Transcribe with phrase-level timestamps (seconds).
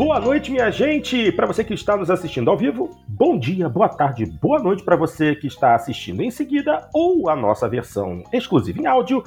[0.00, 1.30] Boa noite, minha gente!
[1.30, 4.96] Para você que está nos assistindo ao vivo, bom dia, boa tarde, boa noite para
[4.96, 9.22] você que está assistindo em seguida ou a nossa versão exclusiva em áudio.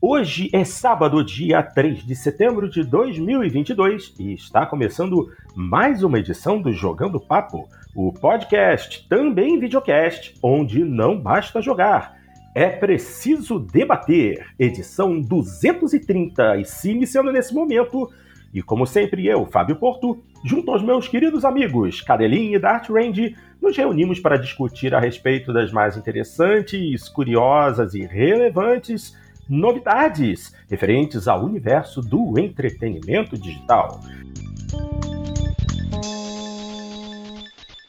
[0.00, 6.58] Hoje é sábado, dia 3 de setembro de 2022 e está começando mais uma edição
[6.58, 12.16] do Jogando Papo, o podcast, também videocast, onde não basta jogar,
[12.54, 14.46] é preciso debater.
[14.58, 18.10] Edição 230 e se iniciando nesse momento
[18.54, 23.36] e como sempre, eu, Fábio Porto, junto aos meus queridos amigos Cadelinha e Dart Range,
[23.60, 29.12] nos reunimos para discutir a respeito das mais interessantes, curiosas e relevantes
[29.48, 34.00] novidades referentes ao universo do entretenimento digital.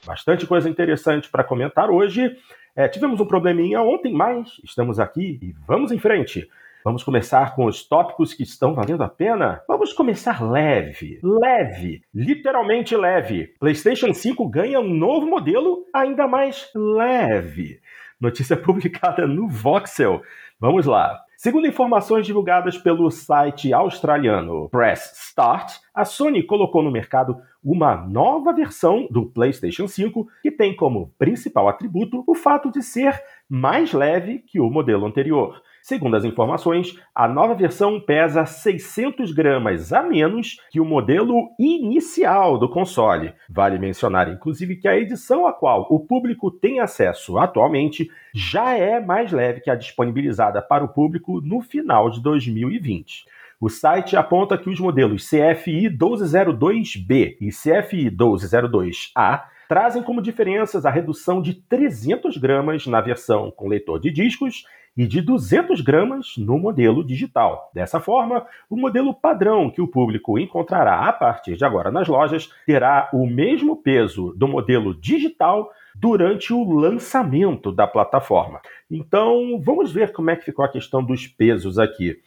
[0.05, 2.35] Bastante coisa interessante para comentar hoje.
[2.75, 6.49] É, tivemos um probleminha ontem, mas estamos aqui e vamos em frente.
[6.85, 9.59] Vamos começar com os tópicos que estão valendo a pena?
[9.67, 13.47] Vamos começar leve, leve, literalmente leve.
[13.59, 17.79] PlayStation 5 ganha um novo modelo ainda mais leve.
[18.21, 20.21] Notícia publicada no Voxel.
[20.59, 21.19] Vamos lá.
[21.35, 28.53] Segundo informações divulgadas pelo site australiano Press Start, a Sony colocou no mercado uma nova
[28.53, 33.19] versão do PlayStation 5 que tem como principal atributo o fato de ser
[33.49, 35.59] mais leve que o modelo anterior.
[35.85, 42.57] Segundo as informações, a nova versão pesa 600 gramas a menos que o modelo inicial
[42.57, 43.35] do console.
[43.47, 48.99] Vale mencionar, inclusive, que a edição a qual o público tem acesso atualmente já é
[48.99, 53.25] mais leve que a disponibilizada para o público no final de 2020.
[53.61, 60.89] O site aponta que os modelos CFI 1202B e CFI 1202A trazem como diferenças a
[60.89, 64.63] redução de 300 gramas na versão com leitor de discos
[64.95, 67.69] e de 200 gramas no modelo digital.
[67.73, 72.49] Dessa forma, o modelo padrão que o público encontrará a partir de agora nas lojas
[72.65, 78.61] terá o mesmo peso do modelo digital durante o lançamento da plataforma.
[78.89, 82.17] Então, vamos ver como é que ficou a questão dos pesos aqui.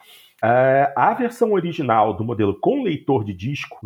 [0.43, 3.79] É, a versão original do modelo com leitor de disco,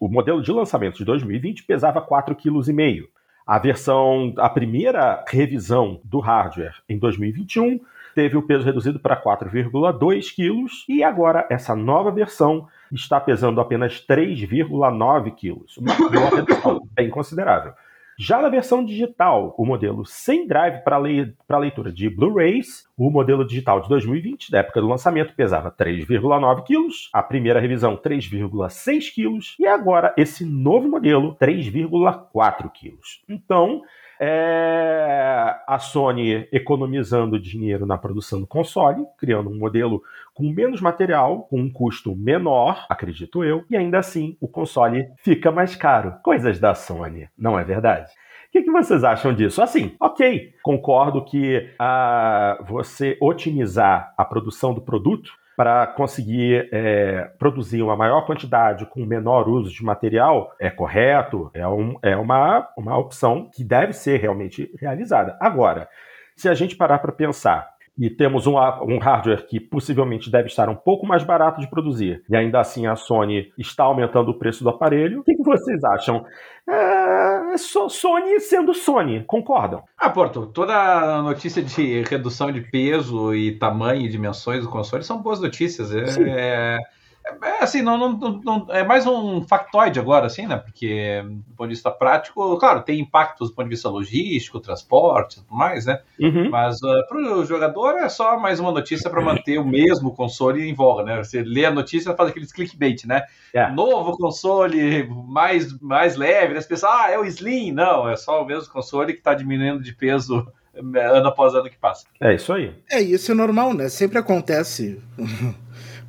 [0.00, 3.08] o modelo de lançamento de 2020, pesava 4,5 kg.
[3.46, 7.80] A versão, a primeira revisão do hardware em 2021
[8.14, 14.04] teve o peso reduzido para 4,2 quilos e agora essa nova versão está pesando apenas
[14.06, 17.72] 3,9 quilos, uma redução bem considerável.
[18.18, 23.44] Já na versão digital, o modelo sem drive para le leitura de Blu-rays, o modelo
[23.44, 29.56] digital de 2020, da época do lançamento, pesava 3,9 quilos, a primeira revisão 3,6 quilos
[29.58, 33.22] e agora esse novo modelo 3,4 quilos.
[33.28, 33.82] Então,
[34.20, 40.02] é a Sony economizando dinheiro na produção do console, criando um modelo
[40.34, 45.50] com menos material, com um custo menor, acredito eu, e ainda assim o console fica
[45.50, 46.14] mais caro.
[46.22, 48.10] Coisas da Sony, não é verdade?
[48.48, 49.62] O que, que, vocês acham disso?
[49.62, 57.82] Assim, ok, concordo que uh, você otimizar a produção do produto para conseguir é, produzir
[57.82, 62.98] uma maior quantidade com menor uso de material é correto, é, um, é uma, uma
[62.98, 65.38] opção que deve ser realmente realizada.
[65.40, 65.88] Agora,
[66.34, 70.68] se a gente parar para pensar e temos um, um, hardware que possivelmente deve estar
[70.68, 74.64] um pouco mais barato de produzir, e ainda assim a Sony está aumentando o preço
[74.64, 76.24] do aparelho, o que, que vocês acham?
[76.68, 79.82] É, Sony sendo Sony, concordam?
[79.98, 85.20] Ah, Porto, toda notícia de redução de peso e tamanho e dimensões do console são
[85.20, 85.92] boas notícias.
[85.94, 86.78] É,
[87.24, 90.56] é é, assim, não, não, não, é mais um factoide agora, assim, né?
[90.56, 95.38] Porque, do ponto de vista prático, claro, tem impactos do ponto de vista logístico, transporte
[95.38, 96.00] e tudo mais, né?
[96.20, 96.50] Uhum.
[96.50, 100.12] Mas uh, ah, para o jogador é só mais uma notícia para manter o mesmo
[100.14, 101.22] console em voga, né?
[101.22, 103.22] Você lê a notícia e faz aqueles clickbait, né?
[103.54, 103.72] Yeah.
[103.72, 103.76] É.
[103.76, 106.58] Novo console, mais, mais leve, né?
[106.58, 107.72] As pessoas, ah, é o Slim.
[107.72, 111.78] Não, é só o mesmo console que está diminuindo de peso ano após ano que
[111.78, 112.06] passa.
[112.20, 112.74] É isso aí.
[112.90, 113.88] É, isso é normal, né?
[113.88, 115.00] Sempre acontece.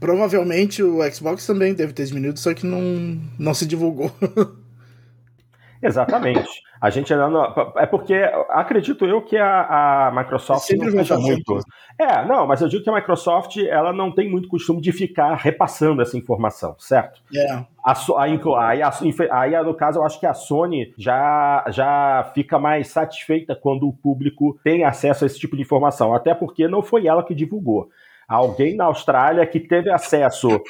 [0.03, 4.11] Provavelmente o Xbox também deve ter diminuído, só que não, não se divulgou.
[5.81, 6.61] Exatamente.
[6.81, 7.71] A gente ainda não.
[7.77, 8.13] É porque
[8.49, 11.57] acredito eu que a, a Microsoft Sempre não vai muito.
[11.97, 15.35] É, não, mas eu digo que a Microsoft ela não tem muito costume de ficar
[15.35, 17.21] repassando essa informação, certo?
[17.33, 17.63] É.
[17.81, 18.81] A, aí,
[19.31, 23.93] aí, no caso, eu acho que a Sony já, já fica mais satisfeita quando o
[23.93, 27.89] público tem acesso a esse tipo de informação, até porque não foi ela que divulgou
[28.33, 30.61] alguém na Austrália que teve acesso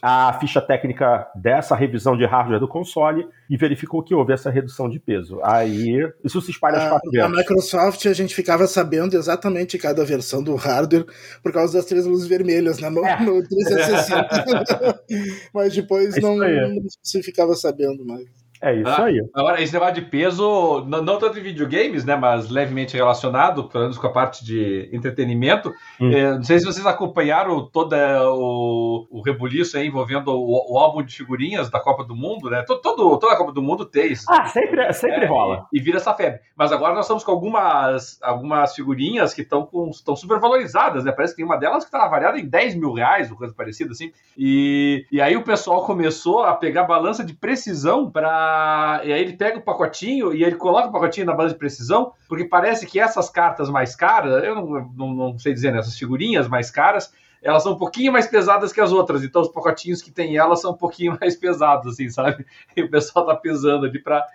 [0.00, 4.88] a ficha técnica dessa revisão de hardware do console e verificou que houve essa redução
[4.88, 5.40] de peso.
[5.42, 7.26] Aí isso se espalha às quatro vezes.
[7.26, 11.06] A Microsoft a gente ficava sabendo exatamente cada versão do hardware
[11.42, 12.88] por causa das três luzes vermelhas, né?
[12.88, 13.20] No, é.
[13.20, 15.02] no 360.
[15.52, 18.26] Mas depois não, não se ficava sabendo mais.
[18.60, 19.20] É isso ah, aí.
[19.34, 23.84] Agora, esse negócio de peso, não, não, tanto em videogames, né, mas levemente relacionado, pelo
[23.84, 25.72] menos com a parte de entretenimento.
[26.00, 26.10] Hum.
[26.10, 31.14] É, não sei se vocês acompanharam todo o, o rebuliço envolvendo o, o, álbum de
[31.14, 32.64] figurinhas da Copa do Mundo, né?
[32.66, 34.24] Todo, todo toda a Copa do Mundo tem isso.
[34.28, 35.66] Ah, sempre, sempre é, rola.
[35.72, 36.40] E, e, vira essa febre.
[36.56, 41.12] Mas agora nós estamos com algumas, algumas figurinhas que estão super valorizadas, né?
[41.12, 43.92] Parece que tem uma delas que está avaliada em 10 mil reais, ou coisa parecida
[43.92, 44.10] assim.
[44.36, 48.47] E, e aí o pessoal começou a pegar balança de precisão para
[49.04, 52.12] e aí ele pega o pacotinho e ele coloca o pacotinho na base de precisão,
[52.28, 55.98] porque parece que essas cartas mais caras, eu não, não, não sei dizer, né, essas
[55.98, 57.12] figurinhas mais caras,
[57.42, 60.60] elas são um pouquinho mais pesadas que as outras, então os pacotinhos que tem elas
[60.60, 62.44] são um pouquinho mais pesados, assim, sabe?
[62.76, 64.26] E o pessoal tá pesando ali para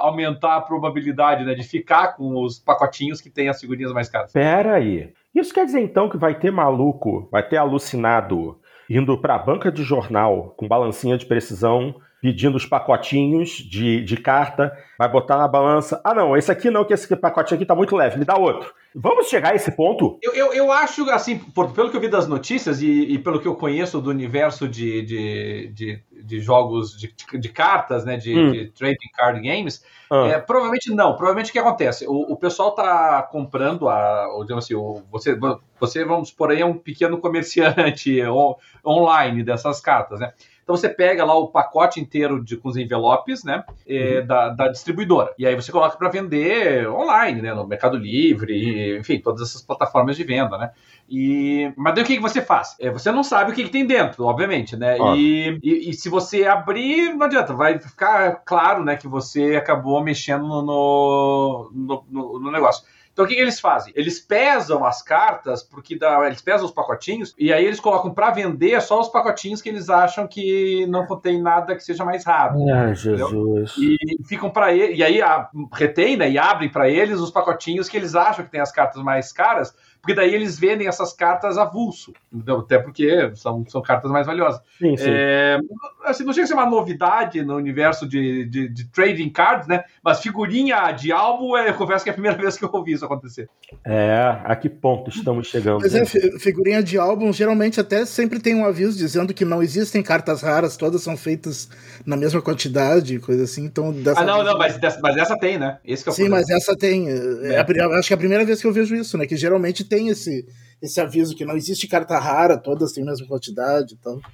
[0.00, 4.32] aumentar a probabilidade né, de ficar com os pacotinhos que tem as figurinhas mais caras.
[4.32, 5.12] Pera aí.
[5.34, 8.58] Isso quer dizer então que vai ter maluco, vai ter alucinado
[8.88, 14.16] indo para a banca de jornal com balancinha de precisão pedindo os pacotinhos de, de
[14.16, 16.00] carta, vai botar na balança.
[16.04, 18.72] Ah, não, esse aqui não, que esse pacotinho aqui tá muito leve, me dá outro.
[18.94, 20.18] Vamos chegar a esse ponto?
[20.22, 23.40] Eu, eu, eu acho, assim, por, pelo que eu vi das notícias e, e, pelo
[23.40, 28.38] que eu conheço do universo de, de, de, de jogos de, de, cartas, né, de,
[28.38, 28.52] hum.
[28.52, 30.28] de trading card games, ah.
[30.28, 31.16] é, provavelmente não.
[31.16, 32.06] Provavelmente o que acontece?
[32.06, 35.36] O, o pessoal tá comprando, a, digamos assim, o, você,
[35.80, 38.20] você, vamos por aí, é um pequeno comerciante
[38.86, 40.32] online dessas cartas, né?
[40.62, 44.26] Então você pega lá o pacote inteiro de, com os envelopes, né, é, uhum.
[44.26, 45.34] da, da, distribuidora.
[45.36, 50.16] E aí você coloca para vender online, né, no Mercado Livre, enfim, todas essas plataformas
[50.16, 50.70] de venda, né.
[51.10, 52.76] E, mas daí o que, que você faz?
[52.80, 54.96] É, você não sabe o que, que tem dentro, obviamente, né?
[55.16, 60.02] E, e, e, se você abrir, não adianta, vai ficar claro, né, que você acabou
[60.02, 62.84] mexendo no, no, no, no negócio.
[63.12, 63.92] Então o que, que, eles fazem?
[63.94, 68.30] Eles pesam as cartas, porque dá, eles pesam os pacotinhos, e aí eles colocam para
[68.30, 72.56] vender só os pacotinhos que eles acham que não contém nada que seja mais raro.
[72.70, 73.74] Ah, Jesus.
[73.76, 77.88] E ficam para ele, e aí a, retém, né, e abrem para eles os pacotinhos
[77.88, 81.56] que eles acham que tem as cartas mais caras, porque daí eles vendem essas cartas
[81.56, 82.12] avulso.
[82.32, 84.60] Então, até porque são, são cartas mais valiosas.
[84.76, 85.04] Sim, sim.
[85.06, 85.60] É,
[86.04, 89.84] assim, não chega a ser uma novidade no universo de, de, de, trading cards, né?
[90.02, 92.94] Mas figurinha de álbum, é, eu confesso que é a primeira vez que eu ouvi
[92.94, 93.48] isso acontecer.
[93.84, 95.82] É, a que ponto estamos chegando?
[95.82, 100.02] Mas é, figurinha de álbum, geralmente até sempre tem um aviso dizendo que não existem
[100.02, 101.70] cartas raras, todas são feitas
[102.04, 103.64] na mesma quantidade, coisa assim.
[103.66, 105.78] Então, ah, não, não, mas, mas essa tem, né?
[105.84, 107.08] Esse é Sim, mas essa tem.
[107.08, 107.54] É.
[107.54, 109.26] É, acho que é a primeira vez que eu vejo isso, né?
[109.26, 110.46] Que geralmente tem esse,
[110.80, 114.18] esse aviso que não existe carta rara, todas têm a mesma quantidade e então.
[114.18, 114.32] tal.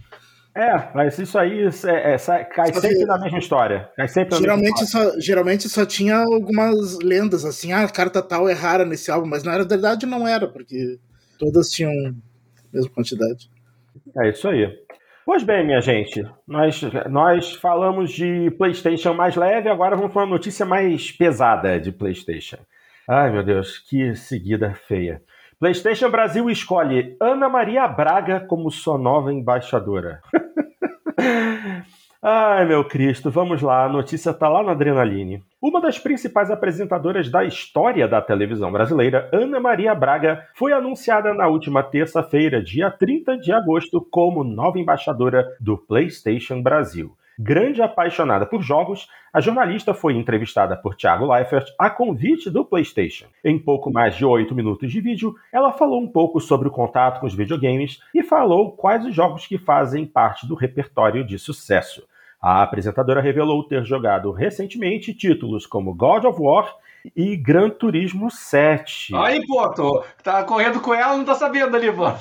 [0.54, 3.88] É, mas isso aí é, é, cai só sempre que, na mesma história.
[3.96, 5.12] Cai sempre geralmente, história.
[5.12, 9.28] Só, geralmente só tinha algumas lendas, assim, ah, a carta tal é rara nesse álbum,
[9.28, 10.98] mas na verdade não era, porque
[11.38, 12.12] todas tinham a
[12.72, 13.50] mesma quantidade.
[14.16, 14.68] É isso aí.
[15.24, 20.30] Pois bem, minha gente, nós, nós falamos de PlayStation mais leve, agora vamos para uma
[20.30, 22.58] notícia mais pesada de PlayStation.
[23.08, 25.22] Ai, meu Deus, que seguida feia.
[25.60, 30.22] PlayStation Brasil escolhe Ana Maria Braga como sua nova embaixadora.
[32.22, 35.42] Ai, meu Cristo, vamos lá, a notícia tá lá na Adrenaline.
[35.60, 41.48] Uma das principais apresentadoras da história da televisão brasileira, Ana Maria Braga, foi anunciada na
[41.48, 47.16] última terça-feira, dia 30 de agosto, como nova embaixadora do PlayStation Brasil.
[47.40, 53.26] Grande apaixonada por jogos, a jornalista foi entrevistada por Thiago Leifert a convite do PlayStation.
[53.44, 57.20] Em pouco mais de oito minutos de vídeo, ela falou um pouco sobre o contato
[57.20, 62.02] com os videogames e falou quais os jogos que fazem parte do repertório de sucesso.
[62.42, 66.74] A apresentadora revelou ter jogado recentemente títulos como God of War
[67.16, 69.14] e Gran Turismo 7.
[69.16, 69.40] Aí,
[69.74, 72.04] tô, tá correndo com ela, não tá sabendo ali, pô.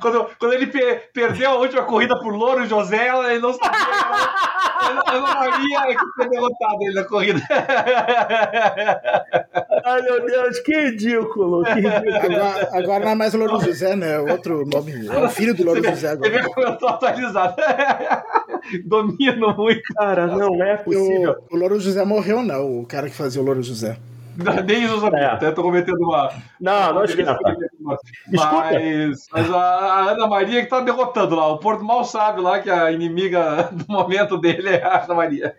[0.00, 3.80] quando, quando ele pe perdeu a última corrida por Louro José, ele não sabia.
[5.12, 7.40] Eu não sabia que foi derrotado ele na corrida.
[9.84, 12.16] Ai, meu Deus, que ridículo, que ridículo.
[12.16, 14.18] Agora, agora não é mais o Louro José, né?
[14.18, 15.06] Outro nome.
[15.08, 16.50] É o filho do Louro José agora.
[16.56, 17.54] Eu tô atualizado.
[18.84, 19.82] Domino muito.
[19.94, 21.36] Cara, não é possível.
[21.50, 23.96] O, o Louro José morreu, não, o cara que fazia o Louro José.
[24.66, 25.24] Nem isso eu sabia, é.
[25.26, 26.32] até tô cometendo uma.
[26.60, 27.38] Não, não esquenta.
[27.78, 31.48] Mas, mas a Ana Maria que tá derrotando lá.
[31.48, 35.54] O Porto mal sabe lá que a inimiga do momento dele é a Ana Maria.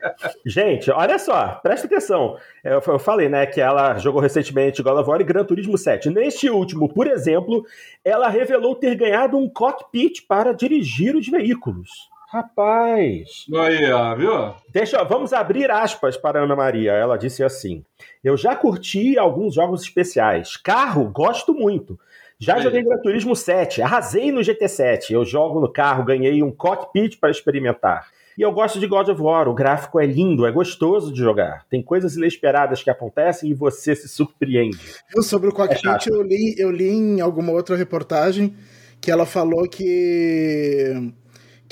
[0.45, 2.37] Gente, olha só, presta atenção.
[2.63, 6.09] Eu, eu falei, né, que ela jogou recentemente God of War e Gran Turismo 7.
[6.09, 7.65] Neste último, por exemplo,
[8.03, 12.12] ela revelou ter ganhado um cockpit para dirigir os veículos.
[12.33, 13.45] Rapaz.
[13.53, 14.55] Aí, ó, viu?
[14.71, 16.91] Deixa, vamos abrir aspas para Ana Maria.
[16.91, 17.85] Ela disse assim:
[18.23, 20.57] Eu já curti alguns jogos especiais.
[20.57, 21.99] Carro, gosto muito.
[22.39, 22.63] Já Aí.
[22.63, 25.11] joguei Gran Turismo 7, arrasei no GT7.
[25.11, 28.07] Eu jogo no carro, ganhei um cockpit para experimentar.
[28.35, 31.67] E eu gosto de God of War, o gráfico é lindo, é gostoso de jogar.
[31.69, 34.79] Tem coisas inesperadas que acontecem e você se surpreende.
[35.15, 38.55] Eu, sobre o cockpit, é eu, li, eu li em alguma outra reportagem
[38.99, 41.13] que ela falou que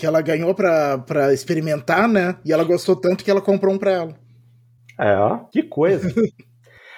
[0.01, 2.36] que ela ganhou para experimentar, né?
[2.43, 4.15] E ela gostou tanto que ela comprou um para ela.
[5.00, 5.15] É,
[5.51, 6.12] que coisa.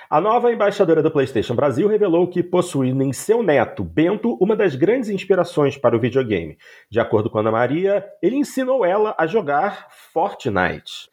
[0.09, 4.73] A nova embaixadora do PlayStation Brasil revelou que possui em seu neto, Bento, uma das
[4.73, 6.57] grandes inspirações para o videogame.
[6.89, 11.09] De acordo com Ana Maria, ele ensinou ela a jogar Fortnite.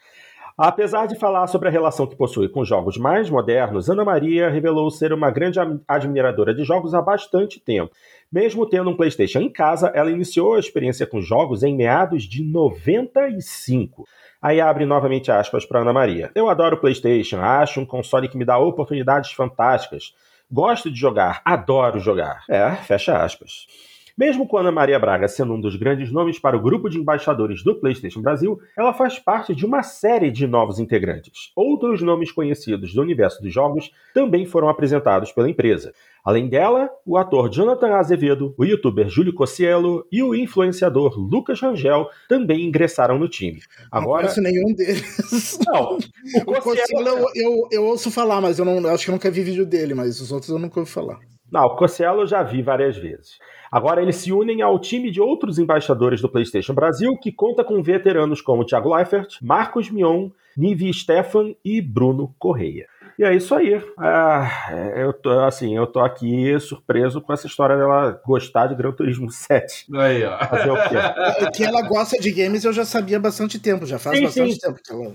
[0.62, 4.90] Apesar de falar sobre a relação que possui com jogos mais modernos, Ana Maria revelou
[4.90, 7.95] ser uma grande admiradora de jogos há bastante tempo
[8.33, 12.45] mesmo tendo um PlayStation em casa, ela iniciou a experiência com jogos em meados de
[12.45, 14.07] 95.
[14.40, 16.31] Aí abre novamente aspas para Ana Maria.
[16.35, 20.14] Eu adoro o PlayStation, acho um console que me dá oportunidades fantásticas.
[20.50, 22.45] Gosto de jogar, adoro jogar.
[22.49, 23.67] É, fecha aspas.
[24.21, 27.65] Mesmo com Ana Maria Braga sendo um dos grandes nomes para o grupo de embaixadores
[27.65, 31.50] do PlayStation Brasil, ela faz parte de uma série de novos integrantes.
[31.57, 35.95] Outros nomes conhecidos do universo dos jogos também foram apresentados pela empresa.
[36.23, 42.11] Além dela, o ator Jonathan Azevedo, o youtuber Júlio Cossielo e o influenciador Lucas Rangel
[42.29, 43.62] também ingressaram no time.
[43.91, 44.27] Agora...
[44.27, 45.59] Não conheço nenhum deles.
[45.67, 45.97] Não.
[46.47, 49.31] O Cossielo, eu, eu, eu, ouço falar, mas eu não eu acho que eu nunca
[49.31, 51.19] vi vídeo dele, mas os outros eu nunca ouvi falar.
[51.50, 53.38] Não, o Cossielo eu já vi várias vezes.
[53.71, 57.83] Agora eles se unem ao time de outros embaixadores do PlayStation Brasil, que conta com
[57.83, 62.87] veteranos como Thiago Leifert, Marcos Mion, Nivi Stefan e Bruno Correia.
[63.21, 63.75] E é isso aí.
[63.75, 68.92] É, eu tô assim, eu tô aqui surpreso com essa história dela gostar de Gran
[68.92, 69.87] Turismo 7.
[69.95, 70.38] Aí, ó.
[70.38, 70.97] Fazer o quê?
[71.45, 74.25] É que ela gosta de games eu já sabia há bastante tempo, já faz sim,
[74.25, 74.61] bastante sim.
[74.61, 75.12] tempo que ela.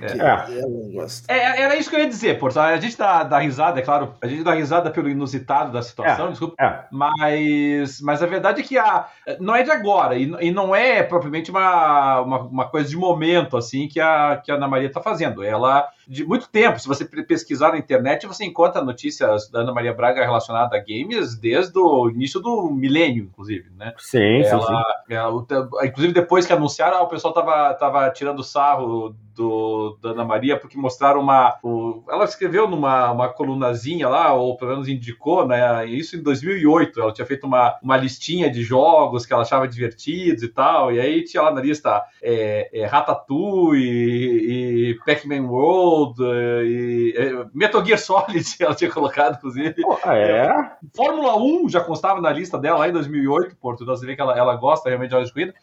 [0.00, 1.34] É.
[1.34, 1.62] é.
[1.62, 2.58] era isso que eu ia dizer, Porto.
[2.58, 6.26] A gente dá, dá risada, é claro, a gente dá risada pelo inusitado da situação,
[6.26, 6.30] é.
[6.30, 6.54] desculpa.
[6.60, 6.84] É.
[6.90, 9.06] Mas, mas a verdade é que a,
[9.40, 13.56] não é de agora, e, e não é propriamente uma, uma, uma, coisa de momento,
[13.56, 15.42] assim, que a, que a Ana Maria está fazendo.
[15.42, 19.92] Ela, de muito tempo, se você pesquisar na internet, você encontra notícias da Ana Maria
[19.92, 23.94] Braga relacionada a games desde o início do milênio, inclusive, né?
[23.98, 24.74] Sim, ela, sim,
[25.06, 25.14] sim.
[25.14, 25.46] Ela,
[25.84, 30.76] inclusive, depois que anunciaram, o pessoal tava, tava tirando sarro do, da Ana Maria, porque
[30.76, 31.58] mostraram uma.
[31.62, 35.86] O, ela escreveu numa uma colunazinha lá, ou pelo menos indicou, né?
[35.86, 37.00] Isso em 2008.
[37.00, 40.92] Ela tinha feito uma, uma listinha de jogos que ela achava divertidos e tal.
[40.92, 47.46] E aí tinha lá na lista é, é, Ratatouille e, e Pac-Man World e, e
[47.52, 49.74] Metal Gear Solid ela tinha colocado, inclusive.
[50.04, 50.72] Ah, é?
[50.94, 53.82] Fórmula 1 já constava na lista dela lá em 2008, Porto.
[53.82, 55.54] Então você vê que ela, ela gosta realmente de jogos de corrida.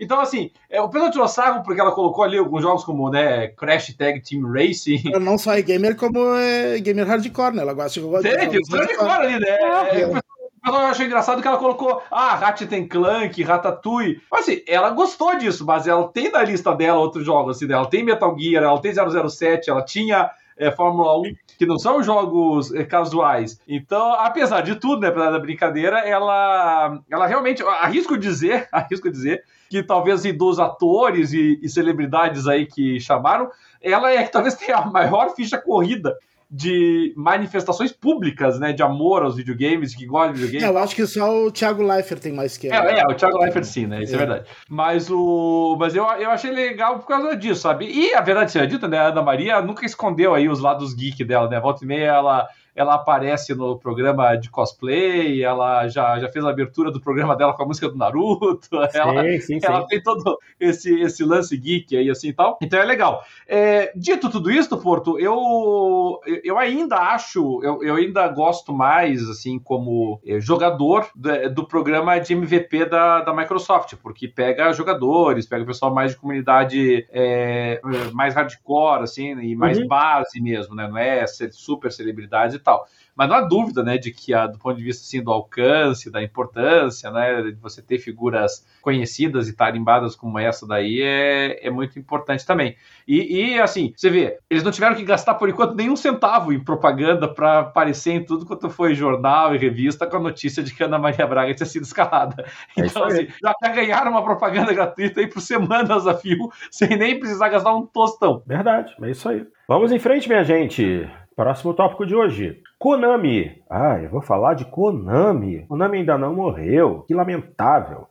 [0.00, 3.48] Então, assim, é, o pessoal tirou sarro porque ela colocou ali alguns jogos como né,
[3.48, 5.02] Crash Tag Team Racing.
[5.12, 7.62] Ela não só é gamer, como é gamer hardcore, né?
[7.62, 8.22] Ela gosta de jogar.
[8.22, 9.48] Tem, tem hardcore ali, né?
[9.50, 10.20] É, é,
[10.66, 14.22] eu achei engraçado que ela colocou, ah, Ratchet Clank, Ratatouille.
[14.30, 17.86] Mas assim, ela gostou disso, mas ela tem na lista dela outros jogos, assim, ela
[17.86, 22.72] tem Metal Gear, ela tem 007, ela tinha é, Fórmula 1, que não são jogos
[22.74, 23.60] é, casuais.
[23.66, 29.42] Então, apesar de tudo, né, apesar da brincadeira, ela, ela realmente, arrisco dizer, arrisco dizer,
[29.70, 33.48] que talvez dos atores e, e celebridades aí que chamaram,
[33.80, 36.18] ela é que talvez tenha a maior ficha corrida
[36.50, 40.64] de manifestações públicas, né, de amor aos videogames, que gosta de videogames.
[40.64, 42.90] É, eu acho que só o Thiago Leifert tem mais que ela.
[42.90, 44.50] É, é, o Thiago Leifert sim, né, isso é, é verdade.
[44.68, 47.86] Mas o mas eu, eu achei legal por causa disso, sabe?
[47.86, 51.22] E a verdade seja dita, né, a Ana Maria nunca escondeu aí os lados geek
[51.22, 51.60] dela, né?
[51.60, 56.50] Volta e meia ela ela aparece no programa de cosplay, ela já, já fez a
[56.50, 59.86] abertura do programa dela com a música do Naruto, sim, ela, sim, ela sim.
[59.88, 62.58] tem todo esse, esse lance geek aí assim e tal.
[62.62, 63.24] Então é legal.
[63.46, 69.58] É, dito tudo isso, Porto, eu, eu ainda acho, eu, eu ainda gosto mais, assim,
[69.58, 75.62] como é, jogador do, do, programa de MVP da, da Microsoft, porque pega jogadores, pega
[75.62, 77.80] o pessoal mais de comunidade é,
[78.12, 79.86] mais hardcore, assim, e mais uhum.
[79.86, 80.88] base mesmo, né?
[80.88, 82.86] Não é super celebridades tal.
[83.20, 86.10] Mas não há dúvida, né, de que, a, do ponto de vista assim, do alcance,
[86.10, 91.70] da importância, né, de você ter figuras conhecidas e tarimbadas como essa daí é, é
[91.70, 92.76] muito importante também.
[93.06, 96.64] E, e, assim, você vê, eles não tiveram que gastar por enquanto nenhum centavo em
[96.64, 100.82] propaganda para aparecer em tudo quanto foi jornal e revista com a notícia de que
[100.82, 102.44] Ana Maria Braga tinha sido escalada.
[102.76, 107.18] É então, assim, já ganharam uma propaganda gratuita aí por semanas a fio, sem nem
[107.18, 108.42] precisar gastar um tostão.
[108.46, 109.46] Verdade, é isso aí.
[109.68, 111.06] Vamos em frente, minha gente.
[111.40, 112.62] Próximo tópico de hoje.
[112.78, 113.62] Konami.
[113.70, 115.64] Ah, eu vou falar de Konami.
[115.68, 117.02] Konami ainda não morreu.
[117.08, 118.06] Que lamentável.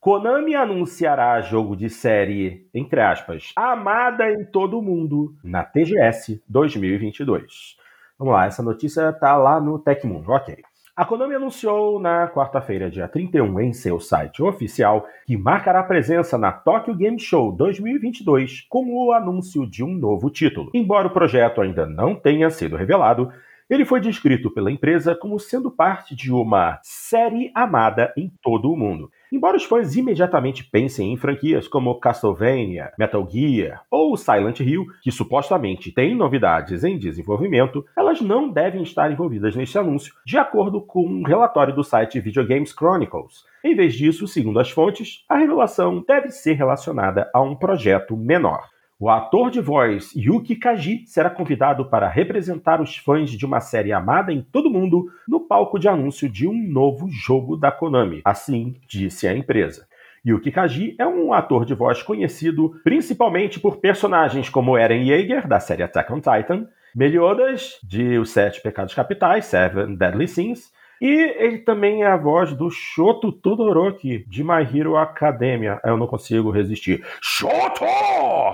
[0.00, 7.76] Konami anunciará jogo de série, entre aspas, amada em todo o mundo na TGS 2022.
[8.18, 10.56] Vamos lá, essa notícia tá lá no Tecmundo, ok.
[10.94, 16.52] A Konami anunciou na quarta-feira, dia 31, em seu site oficial, que marcará presença na
[16.52, 20.70] Tokyo Game Show 2022 com o anúncio de um novo título.
[20.74, 23.32] Embora o projeto ainda não tenha sido revelado,
[23.70, 28.76] ele foi descrito pela empresa como sendo parte de uma série amada em todo o
[28.76, 29.10] mundo.
[29.32, 35.10] Embora os fãs imediatamente pensem em franquias como Castlevania, Metal Gear ou Silent Hill, que
[35.10, 41.06] supostamente têm novidades em desenvolvimento, elas não devem estar envolvidas neste anúncio, de acordo com
[41.06, 43.46] um relatório do site Video Games Chronicles.
[43.64, 48.68] Em vez disso, segundo as fontes, a revelação deve ser relacionada a um projeto menor.
[49.02, 53.92] O ator de voz Yuki Kaji será convidado para representar os fãs de uma série
[53.92, 58.22] amada em todo o mundo no palco de anúncio de um novo jogo da Konami,
[58.24, 59.88] assim disse a empresa.
[60.24, 65.58] Yuki Kaji é um ator de voz conhecido principalmente por personagens como Eren Yeager, da
[65.58, 71.58] série Attack on Titan, Meliodas, de Os Sete Pecados Capitais, Seven Deadly Sins, e ele
[71.58, 75.80] também é a voz do Shoto Todoroki, de My Hero Academia.
[75.84, 77.04] Eu não consigo resistir.
[77.20, 77.84] Shoto!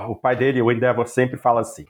[0.08, 1.84] O pai dele, o Endeavor, sempre fala assim.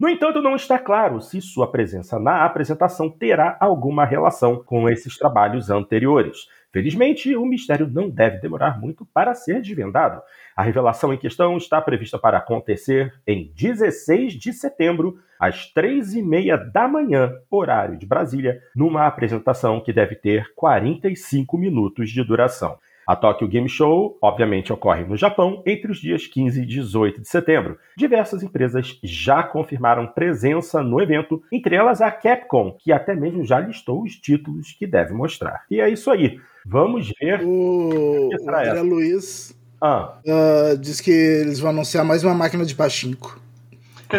[0.00, 5.18] No entanto, não está claro se sua presença na apresentação terá alguma relação com esses
[5.18, 6.46] trabalhos anteriores.
[6.72, 10.22] Felizmente, o mistério não deve demorar muito para ser desvendado.
[10.56, 16.22] A revelação em questão está prevista para acontecer em 16 de setembro, às três e
[16.22, 22.78] meia da manhã, horário de Brasília, numa apresentação que deve ter 45 minutos de duração.
[23.06, 27.28] A Tokyo Game Show, obviamente, ocorre no Japão entre os dias 15 e 18 de
[27.28, 27.78] setembro.
[27.96, 33.60] Diversas empresas já confirmaram presença no evento, entre elas a Capcom, que até mesmo já
[33.60, 35.64] listou os títulos que deve mostrar.
[35.70, 36.40] E é isso aí.
[36.64, 37.42] Vamos ver.
[37.42, 40.18] O, o André Luiz ah.
[40.24, 43.38] uh, diz que eles vão anunciar mais uma máquina de pachinko.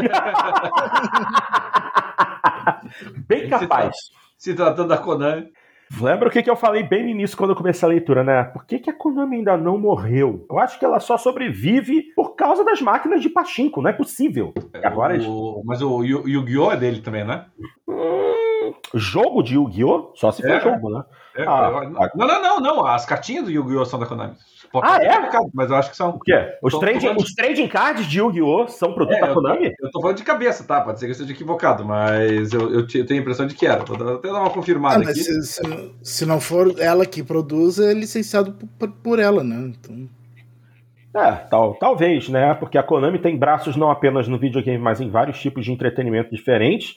[3.27, 3.95] Bem capaz.
[4.37, 5.51] Se, tratando da Konami.
[6.01, 8.43] Lembra o que, que eu falei bem no início quando eu comecei a leitura, né?
[8.45, 10.45] Por que, que a Konami ainda não morreu?
[10.49, 14.53] Eu acho que ela só sobrevive por causa das máquinas de pachinko, não é possível.
[14.73, 15.61] É, Agora, o...
[15.63, 16.71] Mas o Yu-Gi-Oh!
[16.71, 17.45] é dele também, né?
[17.87, 20.11] Hum, jogo de Yu-Gi-Oh!
[20.15, 20.59] Só se for é.
[20.59, 21.03] jogo, né?
[21.35, 22.85] É, ah, não, não, não, não.
[22.85, 23.85] As cartinhas do Yu-Gi-Oh!
[23.85, 24.35] são da Konami.
[24.81, 25.29] Pode ah, é?
[25.53, 26.09] Mas eu acho que são.
[26.09, 26.57] O quê?
[26.61, 28.67] Os, trading, os trading cards de Yu-Gi-Oh!
[28.67, 29.67] são produto é, da Konami?
[29.67, 30.81] Eu, eu tô falando de cabeça, tá?
[30.81, 33.85] Pode ser que eu esteja equivocado, mas eu, eu, tenho a impressão de que era.
[33.85, 35.23] Vou até dar uma confirmada ah, aqui.
[35.23, 35.61] Se, se,
[36.03, 39.71] se, não for ela que produz, é licenciado por, por ela, né?
[39.79, 40.09] Então.
[41.15, 42.53] É, tal, talvez, né?
[42.55, 46.29] Porque a Konami tem braços não apenas no videogame, mas em vários tipos de entretenimento
[46.29, 46.95] diferentes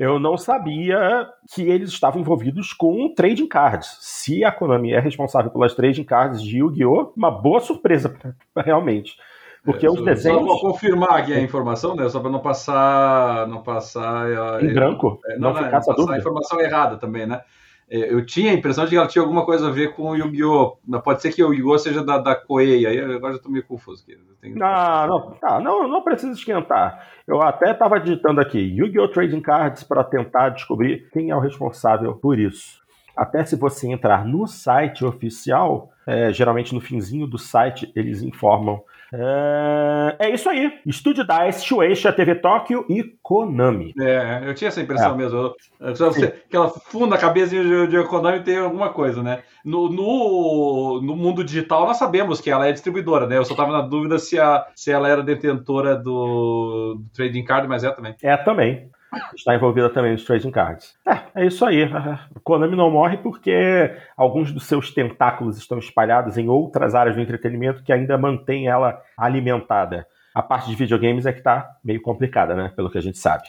[0.00, 3.98] eu não sabia que eles estavam envolvidos com trading cards.
[4.00, 8.16] Se a Konami é responsável pelas trading cards de Yu-Gi-Oh!, uma boa surpresa,
[8.56, 9.14] realmente.
[9.62, 10.38] Porque é, os desenhos.
[10.38, 12.08] Só vou confirmar aqui a informação, né?
[12.08, 13.46] Só para não passar.
[13.46, 14.62] Não passar.
[14.62, 15.20] Em branco?
[15.26, 17.42] É, não, não, não, não passar a informação errada também, né?
[17.90, 20.14] É, eu tinha a impressão de que ela tinha alguma coisa a ver com o
[20.14, 20.78] Yu-Gi-Oh!
[21.02, 21.78] Pode ser que o Yu-Gi-Oh!
[21.78, 24.16] seja da, da Koei, aí agora já tô meio confuso aqui.
[24.40, 24.56] Tenho...
[24.56, 27.04] Não, não, tá, não, não precisa esquentar.
[27.26, 29.08] Eu até estava digitando aqui Yu-Gi-Oh!
[29.08, 32.78] Trading Cards para tentar descobrir quem é o responsável por isso.
[33.16, 38.82] Até se você entrar no site oficial, é, geralmente no finzinho do site eles informam
[39.12, 40.80] é, é isso aí.
[40.86, 43.92] Estúdio DICE, Shueisha, TV Tóquio e Konami.
[43.98, 45.16] É, eu tinha essa impressão é.
[45.16, 45.54] mesmo.
[45.80, 49.42] Você, aquela funda cabeça de, de Konami tem alguma coisa, né?
[49.64, 53.36] No, no, no, mundo digital nós sabemos que ela é distribuidora, né?
[53.36, 57.68] Eu só tava na dúvida se, a, se ela era detentora do, do Trading Card,
[57.68, 58.14] mas é também.
[58.22, 58.90] É também
[59.34, 60.94] está envolvida também nos trading cards.
[61.06, 61.84] É, é isso aí.
[61.84, 67.22] A Konami não morre porque alguns dos seus tentáculos estão espalhados em outras áreas do
[67.22, 70.06] entretenimento que ainda mantém ela alimentada.
[70.34, 72.72] A parte de videogames é que está meio complicada, né?
[72.74, 73.44] Pelo que a gente sabe.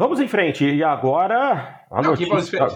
[0.00, 0.64] Vamos em frente.
[0.64, 2.58] E agora a não, notícia...
[2.64, 2.70] Ah,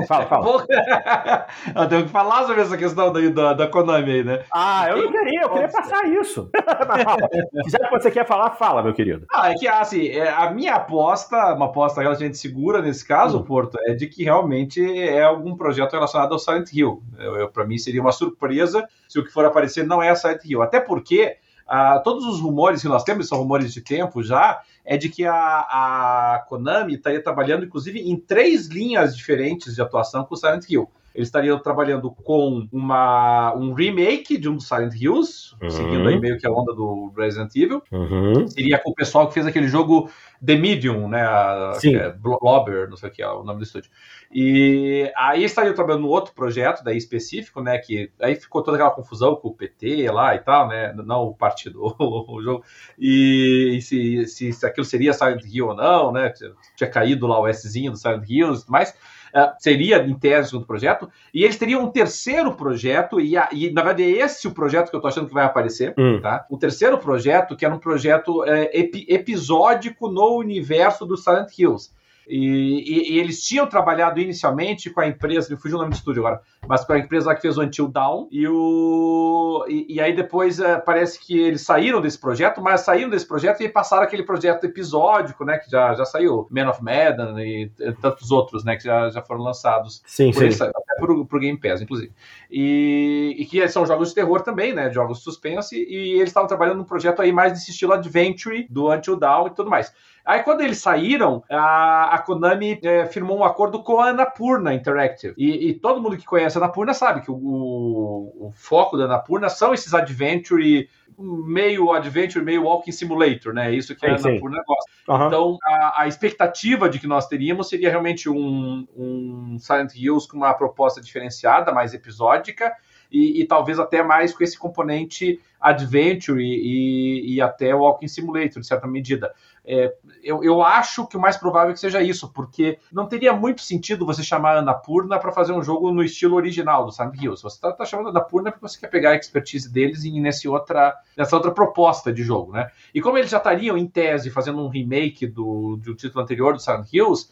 [0.08, 0.64] fala, fala.
[1.76, 4.44] eu tenho que falar sobre essa questão da, da, da Konami aí, né?
[4.50, 6.50] Ah, eu não queria, eu queria passar isso.
[7.68, 9.26] Já que você quer falar, fala, meu querido.
[9.30, 13.42] Ah, é que assim, é, a minha aposta, uma aposta relativamente segura nesse caso, hum.
[13.42, 17.02] Porto, é de que realmente é algum projeto relacionado ao Silent Hill.
[17.18, 20.46] Eu, eu para mim seria uma surpresa se o que for aparecer não é Silent
[20.46, 20.62] Hill.
[20.62, 21.36] Até porque
[21.70, 25.24] Uh, todos os rumores que nós temos, são rumores de tempo já, é de que
[25.24, 30.68] a, a Konami estaria trabalhando, inclusive, em três linhas diferentes de atuação com o Silent
[30.68, 30.90] Hill.
[31.14, 35.70] Eles estariam trabalhando com uma, um remake de um dos Silent Hills, uhum.
[35.70, 37.82] seguindo aí meio que a onda do Resident Evil.
[37.90, 38.46] Uhum.
[38.46, 40.08] Seria com o pessoal que fez aquele jogo
[40.44, 41.22] The Medium, né?
[41.22, 41.96] A, Sim.
[41.96, 43.90] É Blobber, não sei o que é o nome do estúdio.
[44.32, 47.78] E aí estariam trabalhando no outro projeto, daí específico, né?
[47.78, 50.92] Que aí ficou toda aquela confusão com o PT lá e tal, né?
[50.92, 52.64] Não o partido, o jogo.
[52.98, 56.32] E, e se, se, se aquilo seria Silent Hill ou não, né?
[56.76, 58.94] Tinha caído lá o Szinho do Silent Hill e tudo mais.
[59.34, 63.70] Uh, seria em tese do projeto, e eles teriam um terceiro projeto, e, a, e
[63.70, 66.20] na verdade é esse o projeto que eu estou achando que vai aparecer, hum.
[66.20, 66.46] tá?
[66.50, 71.90] O terceiro projeto, que era um projeto é, epi, episódico no universo do Silent Hills.
[72.28, 75.96] E, e, e, eles tinham trabalhado inicialmente com a empresa, me fugiu o nome do
[75.96, 79.94] estúdio agora, mas com a empresa lá que fez o Until Down, e, o, e,
[79.94, 83.68] e aí depois uh, parece que eles saíram desse projeto, mas saíram desse projeto e
[83.68, 88.30] passaram aquele projeto episódico, né, que já, já saiu, Man of Medan e, e tantos
[88.30, 90.02] outros, né, que já, já foram lançados.
[90.06, 90.44] Sim, sim.
[90.44, 92.12] Eles, até pro, pro Game Pass, inclusive.
[92.50, 96.48] E, e que são jogos de terror também, né, jogos de suspense, e eles estavam
[96.48, 99.92] trabalhando num projeto aí mais desse estilo Adventure, do Until Down e tudo mais.
[100.24, 105.34] Aí quando eles saíram, a, a Konami é, firmou um acordo com a Anapurna Interactive.
[105.36, 109.04] E, e, todo mundo que conhece a Anapurna sabe que o, o, o foco da
[109.04, 113.72] Anapurna são esses adventure meio adventure, meio walking simulator, né?
[113.72, 114.90] Isso que a Anapurna gosta.
[115.08, 115.26] Uhum.
[115.26, 120.38] Então, a, a, expectativa de que nós teríamos seria realmente um, um Silent Hills com
[120.38, 122.72] uma proposta diferenciada, mais episódica,
[123.10, 128.66] e, e, talvez até mais com esse componente adventure e, e até walking simulator, de
[128.66, 129.32] certa medida.
[129.72, 133.32] É, eu, eu acho que o mais provável é que seja isso, porque não teria
[133.32, 137.22] muito sentido você chamar a Annapurna para fazer um jogo no estilo original do Silent
[137.22, 137.36] Hill.
[137.36, 140.18] Se você está tá chamando a Annapurna porque você quer pegar a expertise deles e
[140.18, 142.68] nesse outra, nessa outra proposta de jogo, né?
[142.92, 146.60] E como eles já estariam, em tese, fazendo um remake do, do título anterior do
[146.60, 147.30] Silent Hills,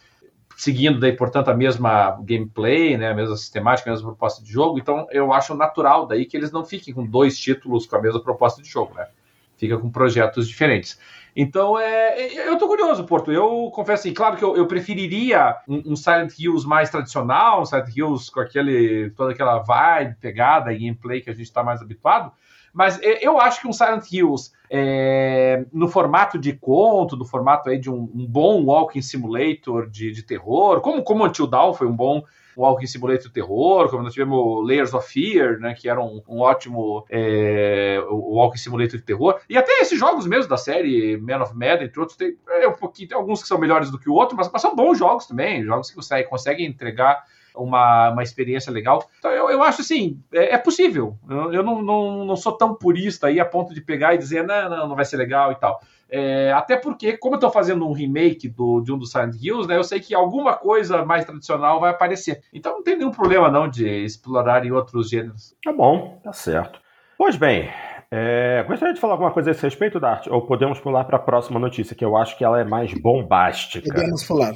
[0.57, 4.79] seguindo daí, portanto, a mesma gameplay, né, a mesma sistemática, a mesma proposta de jogo.
[4.79, 8.22] Então, eu acho natural daí que eles não fiquem com dois títulos com a mesma
[8.22, 9.09] proposta de jogo, né?
[9.57, 11.01] Fica com projetos diferentes.
[11.40, 13.31] Então, é, é eu tô curioso, Porto.
[13.31, 17.64] Eu confesso assim, claro que eu, eu preferiria um, um, Silent Hills mais tradicional, um
[17.64, 21.81] Silent Hills com aquele, toda aquela vibe, pegada e gameplay que a gente está mais
[21.81, 22.33] habituado.
[22.74, 27.79] Mas eu acho que um Silent Hills é, no formato de conto, no formato aí
[27.79, 31.94] de um, um bom walking simulator de, de terror, como, como Until Dawn foi um
[31.94, 32.24] bom
[32.59, 37.07] Walking Simulator terror, como nós tivemos Layers of Fear, né, que era um, um ótimo
[37.09, 41.87] é, Walking Simulator de terror, e até esses jogos mesmo da série Man of Madden,
[41.87, 44.37] entre outros, tem, é, um pouquinho, tem alguns que são melhores do que o outro,
[44.37, 47.23] mas, mas são bons jogos também, jogos que conseguem entregar
[47.55, 49.09] uma, uma experiência legal.
[49.18, 51.16] Então eu, eu acho assim, é, é possível.
[51.29, 54.44] Eu, eu não, não, não sou tão purista aí a ponto de pegar e dizer,
[54.44, 55.81] não, não, não vai ser legal e tal.
[56.11, 59.68] É, até porque, como eu estou fazendo um remake do, de um dos Silent Hills,
[59.68, 62.40] né, eu sei que alguma coisa mais tradicional vai aparecer.
[62.53, 65.55] Então não tem nenhum problema não de explorar em outros gêneros.
[65.62, 66.81] Tá bom, tá certo.
[67.16, 67.68] Pois bem,
[68.11, 70.27] é, gostaria de falar alguma coisa a esse respeito, Dart?
[70.29, 73.92] Ou podemos pular para a próxima notícia, que eu acho que ela é mais bombástica.
[73.92, 74.55] Podemos pular.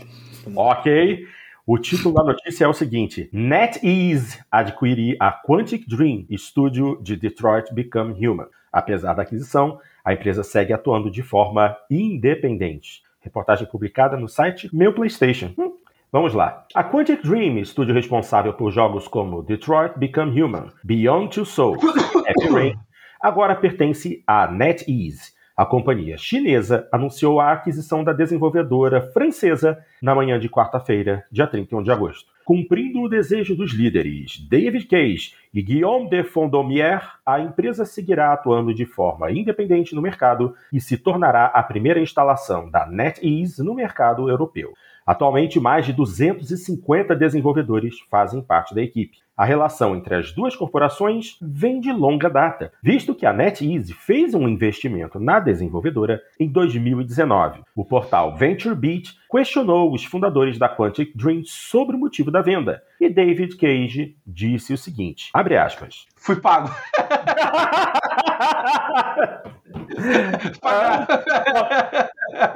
[0.57, 1.27] Ok.
[1.65, 7.73] O título da notícia é o seguinte: NetEase adquire a Quantic Dream, estúdio de Detroit
[7.73, 8.47] Become Human.
[8.73, 13.03] Apesar da aquisição, a empresa segue atuando de forma independente.
[13.21, 15.53] Reportagem publicada no site Meu PlayStation.
[15.57, 15.75] Hum,
[16.11, 16.67] vamos lá.
[16.75, 21.81] A Quantic Dream, estúdio responsável por jogos como Detroit Become Human, Beyond Two Souls,
[22.53, 22.77] Rain,
[23.21, 30.39] agora pertence à NetEase a companhia chinesa anunciou a aquisição da desenvolvedora francesa na manhã
[30.39, 32.33] de quarta-feira, dia 31 de agosto.
[32.45, 38.75] Cumprindo o desejo dos líderes David Cage e Guillaume de Fondomier, a empresa seguirá atuando
[38.75, 44.29] de forma independente no mercado e se tornará a primeira instalação da NetEase no mercado
[44.29, 44.73] europeu.
[45.07, 49.19] Atualmente, mais de 250 desenvolvedores fazem parte da equipe.
[49.43, 54.35] A relação entre as duas corporações vem de longa data, visto que a NetEase fez
[54.35, 57.65] um investimento na desenvolvedora em 2019.
[57.75, 63.11] O portal VentureBeat questionou os fundadores da Quantic Dream sobre o motivo da venda, e
[63.11, 66.07] David Cage disse o seguinte: abre aspas.
[66.15, 66.71] Fui pago.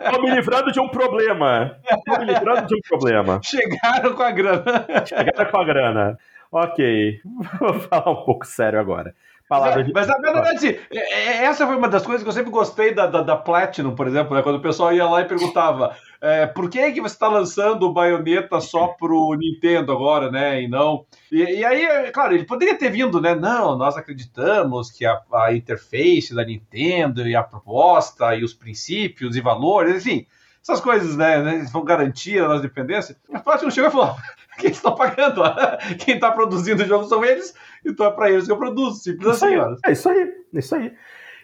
[0.05, 1.77] Estou me livrando de um problema.
[1.85, 3.41] Estou me livrando de um problema.
[3.43, 4.87] Chegaram com a grana.
[5.05, 6.19] Chegaram com a grana.
[6.57, 7.21] Ok,
[7.61, 9.15] vou falar um pouco sério agora.
[9.47, 9.93] Palavra de...
[9.93, 13.07] Mas na verdade, é, é, essa foi uma das coisas que eu sempre gostei da,
[13.07, 14.43] da, da Platinum, por exemplo, né?
[14.43, 17.93] quando o pessoal ia lá e perguntava é, por que, que você está lançando o
[17.93, 20.63] Bayonetta só pro Nintendo agora, né?
[20.63, 21.05] E não.
[21.31, 23.35] E, e, aí, é, claro, ele poderia ter vindo, né?
[23.35, 29.37] Não, nós acreditamos que a, a interface da Nintendo e a proposta e os princípios
[29.37, 30.27] e valores, enfim,
[30.63, 31.43] essas coisas, né?
[31.43, 33.15] né vão garantir a nossa dependência.
[33.33, 34.17] A Platinum chegou e falou:
[34.59, 35.43] quem estão pagando.
[36.05, 39.01] Quem está produzindo o jogo são eles, então é para eles que eu produzo.
[39.01, 40.21] Simples isso assim, aí, É isso aí,
[40.55, 40.93] é isso aí.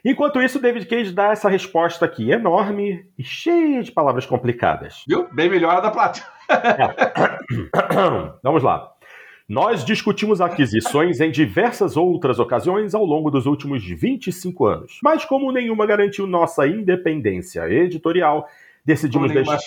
[0.05, 5.05] Enquanto isso, David Cage dá essa resposta aqui, enorme e cheia de palavras complicadas.
[5.07, 5.29] Viu?
[5.33, 6.21] Bem melhor a da Plata.
[6.51, 7.39] É.
[8.43, 8.93] Vamos lá.
[9.49, 15.53] Nós discutimos aquisições em diversas outras ocasiões ao longo dos últimos 25 anos, mas como
[15.53, 18.49] nenhuma garantiu nossa independência editorial,
[18.85, 19.59] decidimos deixar.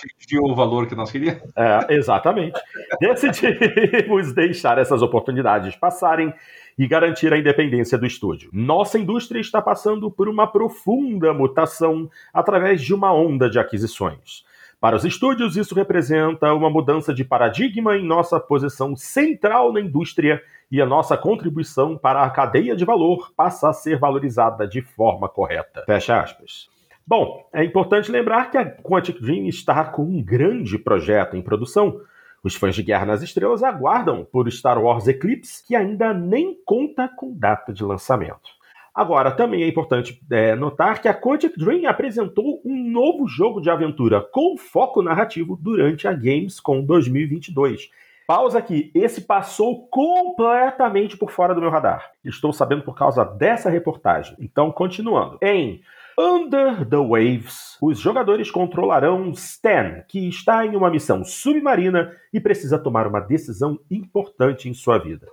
[0.41, 1.43] o valor que nós queríamos.
[1.56, 2.60] É, exatamente.
[2.99, 6.34] decidimos deixar essas oportunidades passarem
[6.78, 8.49] e garantir a independência do estúdio.
[8.51, 14.43] Nossa indústria está passando por uma profunda mutação através de uma onda de aquisições.
[14.80, 20.41] Para os estúdios, isso representa uma mudança de paradigma em nossa posição central na indústria
[20.69, 25.30] e a nossa contribuição para a cadeia de valor passa a ser valorizada de forma
[25.30, 25.84] correta.
[25.86, 26.74] Fecha aspas.
[27.07, 32.01] Bom, é importante lembrar que a Quantic Dream está com um grande projeto em produção.
[32.43, 37.07] Os fãs de Guerra nas Estrelas aguardam por Star Wars Eclipse, que ainda nem conta
[37.07, 38.49] com data de lançamento.
[38.93, 43.69] Agora, também é importante é, notar que a Quantic Dream apresentou um novo jogo de
[43.69, 47.91] aventura com foco narrativo durante a Gamescom 2022.
[48.25, 52.09] Pausa aqui, esse passou completamente por fora do meu radar.
[52.23, 54.35] Estou sabendo por causa dessa reportagem.
[54.39, 55.37] Então, continuando.
[55.39, 55.83] Em
[56.17, 62.80] Under the Waves, os jogadores controlarão Stan, que está em uma missão submarina e precisa
[62.80, 65.28] tomar uma decisão importante em sua vida.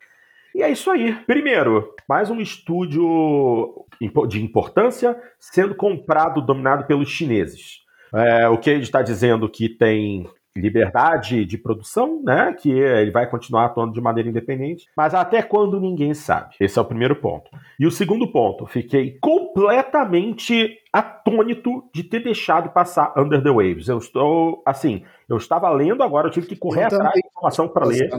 [0.54, 1.14] E é isso aí.
[1.24, 3.86] Primeiro, mais um estúdio
[4.28, 7.80] de importância sendo comprado, dominado pelos chineses.
[8.12, 12.52] É, o que está dizendo que tem liberdade de produção, né?
[12.52, 16.54] Que ele vai continuar atuando de maneira independente, mas até quando ninguém sabe.
[16.60, 17.50] Esse é o primeiro ponto.
[17.78, 23.88] E o segundo ponto, fiquei completamente atônito de ter deixado passar Under the Waves.
[23.88, 27.86] Eu estou, assim, eu estava lendo agora, eu tive que correr atrás de informação para
[27.86, 28.10] ler.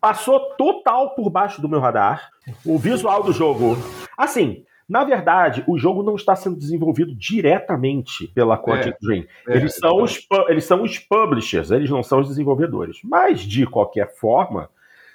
[0.00, 2.30] Passou total por baixo do meu radar.
[2.64, 3.76] O visual do jogo,
[4.16, 9.24] assim, na verdade, o jogo não está sendo desenvolvido diretamente pela Quantic é, Dream.
[9.46, 10.02] É, eles, são é.
[10.02, 12.98] os, eles são os publishers, eles não são os desenvolvedores.
[13.04, 14.70] Mas, de qualquer forma,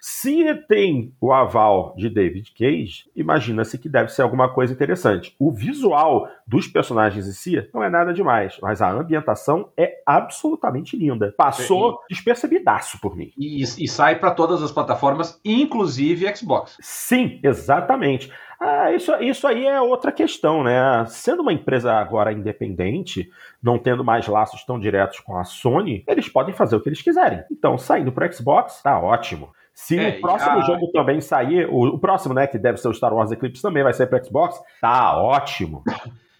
[0.05, 5.33] se tem o aval de David Cage, imagina-se que deve ser alguma coisa interessante.
[5.39, 10.97] O visual dos personagens em si não é nada demais, mas a ambientação é absolutamente
[10.97, 11.33] linda.
[11.37, 13.31] Passou e, despercebidaço por mim.
[13.37, 16.75] E, e sai para todas as plataformas, inclusive Xbox.
[16.81, 18.29] Sim, exatamente.
[18.65, 21.03] Ah, isso, isso aí é outra questão, né?
[21.07, 23.29] Sendo uma empresa agora independente,
[23.61, 27.01] não tendo mais laços tão diretos com a Sony, eles podem fazer o que eles
[27.01, 27.43] quiserem.
[27.51, 29.49] Então, saindo para Xbox, tá ótimo.
[29.73, 30.61] Se é, o próximo a...
[30.61, 33.83] jogo também sair, o, o, próximo, né, que deve ser o Star Wars Eclipse também
[33.83, 35.83] vai sair para Xbox, tá ótimo.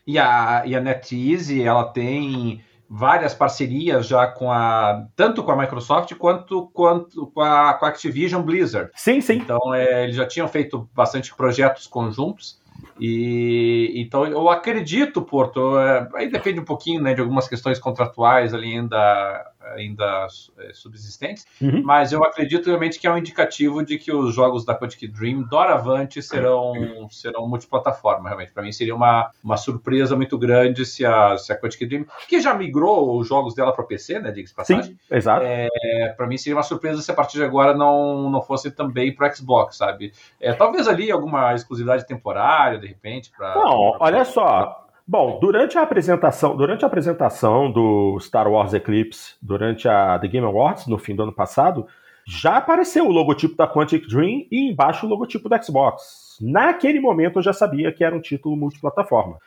[0.08, 2.64] E a, e a NetEase, ela tem
[2.96, 7.90] várias parcerias já com a tanto com a Microsoft quanto, quanto com, a, com a
[7.90, 8.92] Activision Blizzard.
[8.94, 9.38] Sim, sim.
[9.38, 12.62] Então é, eles já tinham feito bastante projetos conjuntos.
[13.00, 18.54] E então eu acredito, Porto, é, aí depende um pouquinho né, de algumas questões contratuais
[18.54, 20.28] ali ainda ainda
[20.60, 21.82] é, subsistentes, uhum.
[21.84, 25.44] mas eu acredito realmente que é um indicativo de que os jogos da Quantic Dream
[25.44, 28.52] doravante serão, serão multiplataforma, realmente.
[28.52, 32.42] Para mim seria uma, uma surpresa muito grande se a, se a Quantic Dream, que
[32.42, 34.84] já migrou os jogos dela para PC, né, diga-se passagem.
[34.84, 35.46] Sim, exato.
[35.46, 39.14] É, para mim seria uma surpresa se a partir de agora não, não fosse também
[39.14, 40.14] para Xbox, sabe?
[40.40, 43.32] É, talvez ali alguma exclusividade temporária, de repente.
[43.36, 43.98] Pra, não, pra...
[44.00, 50.18] olha só, Bom, durante a apresentação, durante a apresentação do Star Wars Eclipse, durante a
[50.18, 51.86] The Game Awards no fim do ano passado,
[52.26, 56.38] já apareceu o logotipo da Quantic Dream e embaixo o logotipo da Xbox.
[56.42, 59.40] Naquele momento eu já sabia que era um título multiplataforma.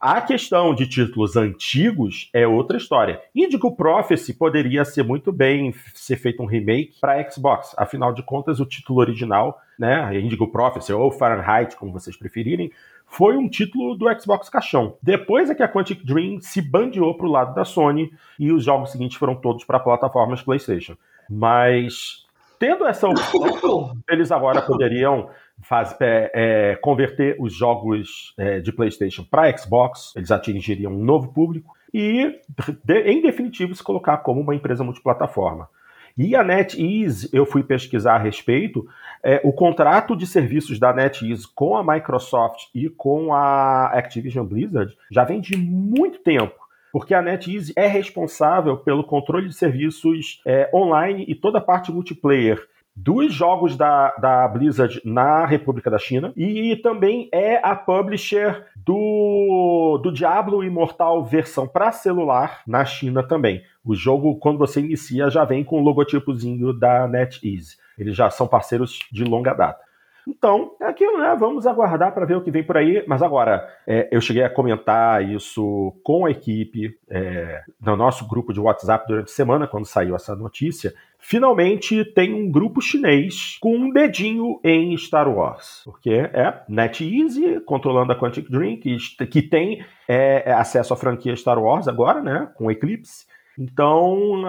[0.00, 3.20] A questão de títulos antigos é outra história.
[3.34, 7.74] Indigo Prophecy poderia ser muito bem ser feito um remake para Xbox.
[7.78, 12.70] Afinal de contas, o título original, né, Indigo Prophecy ou Fahrenheit, como vocês preferirem,
[13.06, 14.96] foi um título do Xbox caixão.
[15.02, 18.64] Depois é que a Quantic Dream se bandeou para o lado da Sony e os
[18.64, 20.96] jogos seguintes foram todos para plataformas PlayStation.
[21.30, 22.26] Mas
[22.58, 25.28] tendo essa opção, eles agora poderiam
[25.62, 31.32] faz, é, é, converter os jogos é, de PlayStation para Xbox, eles atingiriam um novo
[31.32, 32.40] público e,
[32.88, 35.68] em definitivo, se colocar como uma empresa multiplataforma.
[36.16, 38.86] E a NetEase, eu fui pesquisar a respeito,
[39.22, 44.96] é, o contrato de serviços da NetEase com a Microsoft e com a Activision Blizzard
[45.10, 50.70] já vem de muito tempo porque a NetEase é responsável pelo controle de serviços é,
[50.72, 56.32] online e toda a parte multiplayer dos jogos da, da Blizzard na República da China
[56.34, 63.62] e também é a publisher do, do Diablo Imortal versão para celular na China também.
[63.84, 67.76] O jogo, quando você inicia, já vem com o logotipozinho da NetEase.
[67.98, 69.85] Eles já são parceiros de longa data.
[70.26, 71.36] Então, é aquilo, né?
[71.38, 73.04] Vamos aguardar para ver o que vem por aí.
[73.06, 78.52] Mas agora, é, eu cheguei a comentar isso com a equipe é, no nosso grupo
[78.52, 80.92] de WhatsApp durante a semana, quando saiu essa notícia.
[81.18, 85.82] Finalmente tem um grupo chinês com um dedinho em Star Wars.
[85.84, 91.58] Porque é NetEase controlando a Quantic Dream, que, que tem é, acesso à franquia Star
[91.58, 92.50] Wars agora, né?
[92.56, 93.26] Com Eclipse.
[93.58, 94.42] Então,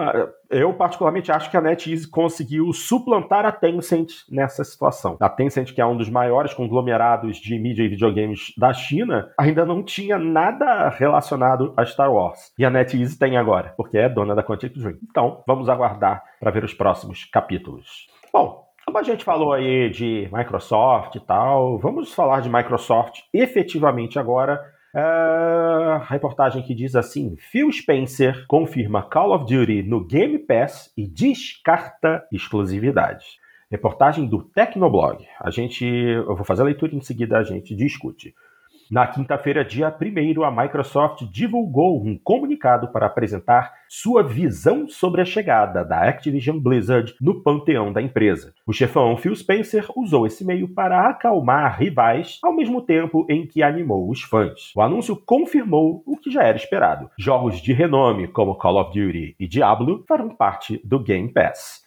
[0.50, 5.16] eu particularmente acho que a NetEase conseguiu suplantar a Tencent nessa situação.
[5.20, 9.64] A Tencent, que é um dos maiores conglomerados de mídia e videogames da China, ainda
[9.64, 12.52] não tinha nada relacionado a Star Wars.
[12.58, 14.98] E a NetEase tem agora, porque é dona da Quantic Dream.
[15.02, 18.06] Então, vamos aguardar para ver os próximos capítulos.
[18.32, 24.18] Bom, como a gente falou aí de Microsoft e tal, vamos falar de Microsoft efetivamente
[24.18, 24.58] agora
[24.98, 31.06] Uh, reportagem que diz assim: Phil Spencer confirma Call of Duty no Game Pass e
[31.06, 33.24] descarta exclusividade.
[33.70, 35.24] Reportagem do Tecnoblog.
[35.40, 38.34] A gente, eu vou fazer a leitura em seguida a gente discute.
[38.90, 45.26] Na quinta-feira, dia 1, a Microsoft divulgou um comunicado para apresentar sua visão sobre a
[45.26, 48.54] chegada da Activision Blizzard no panteão da empresa.
[48.66, 53.62] O chefão Phil Spencer usou esse meio para acalmar rivais, ao mesmo tempo em que
[53.62, 54.72] animou os fãs.
[54.74, 59.36] O anúncio confirmou o que já era esperado: jogos de renome como Call of Duty
[59.38, 61.86] e Diablo farão parte do Game Pass.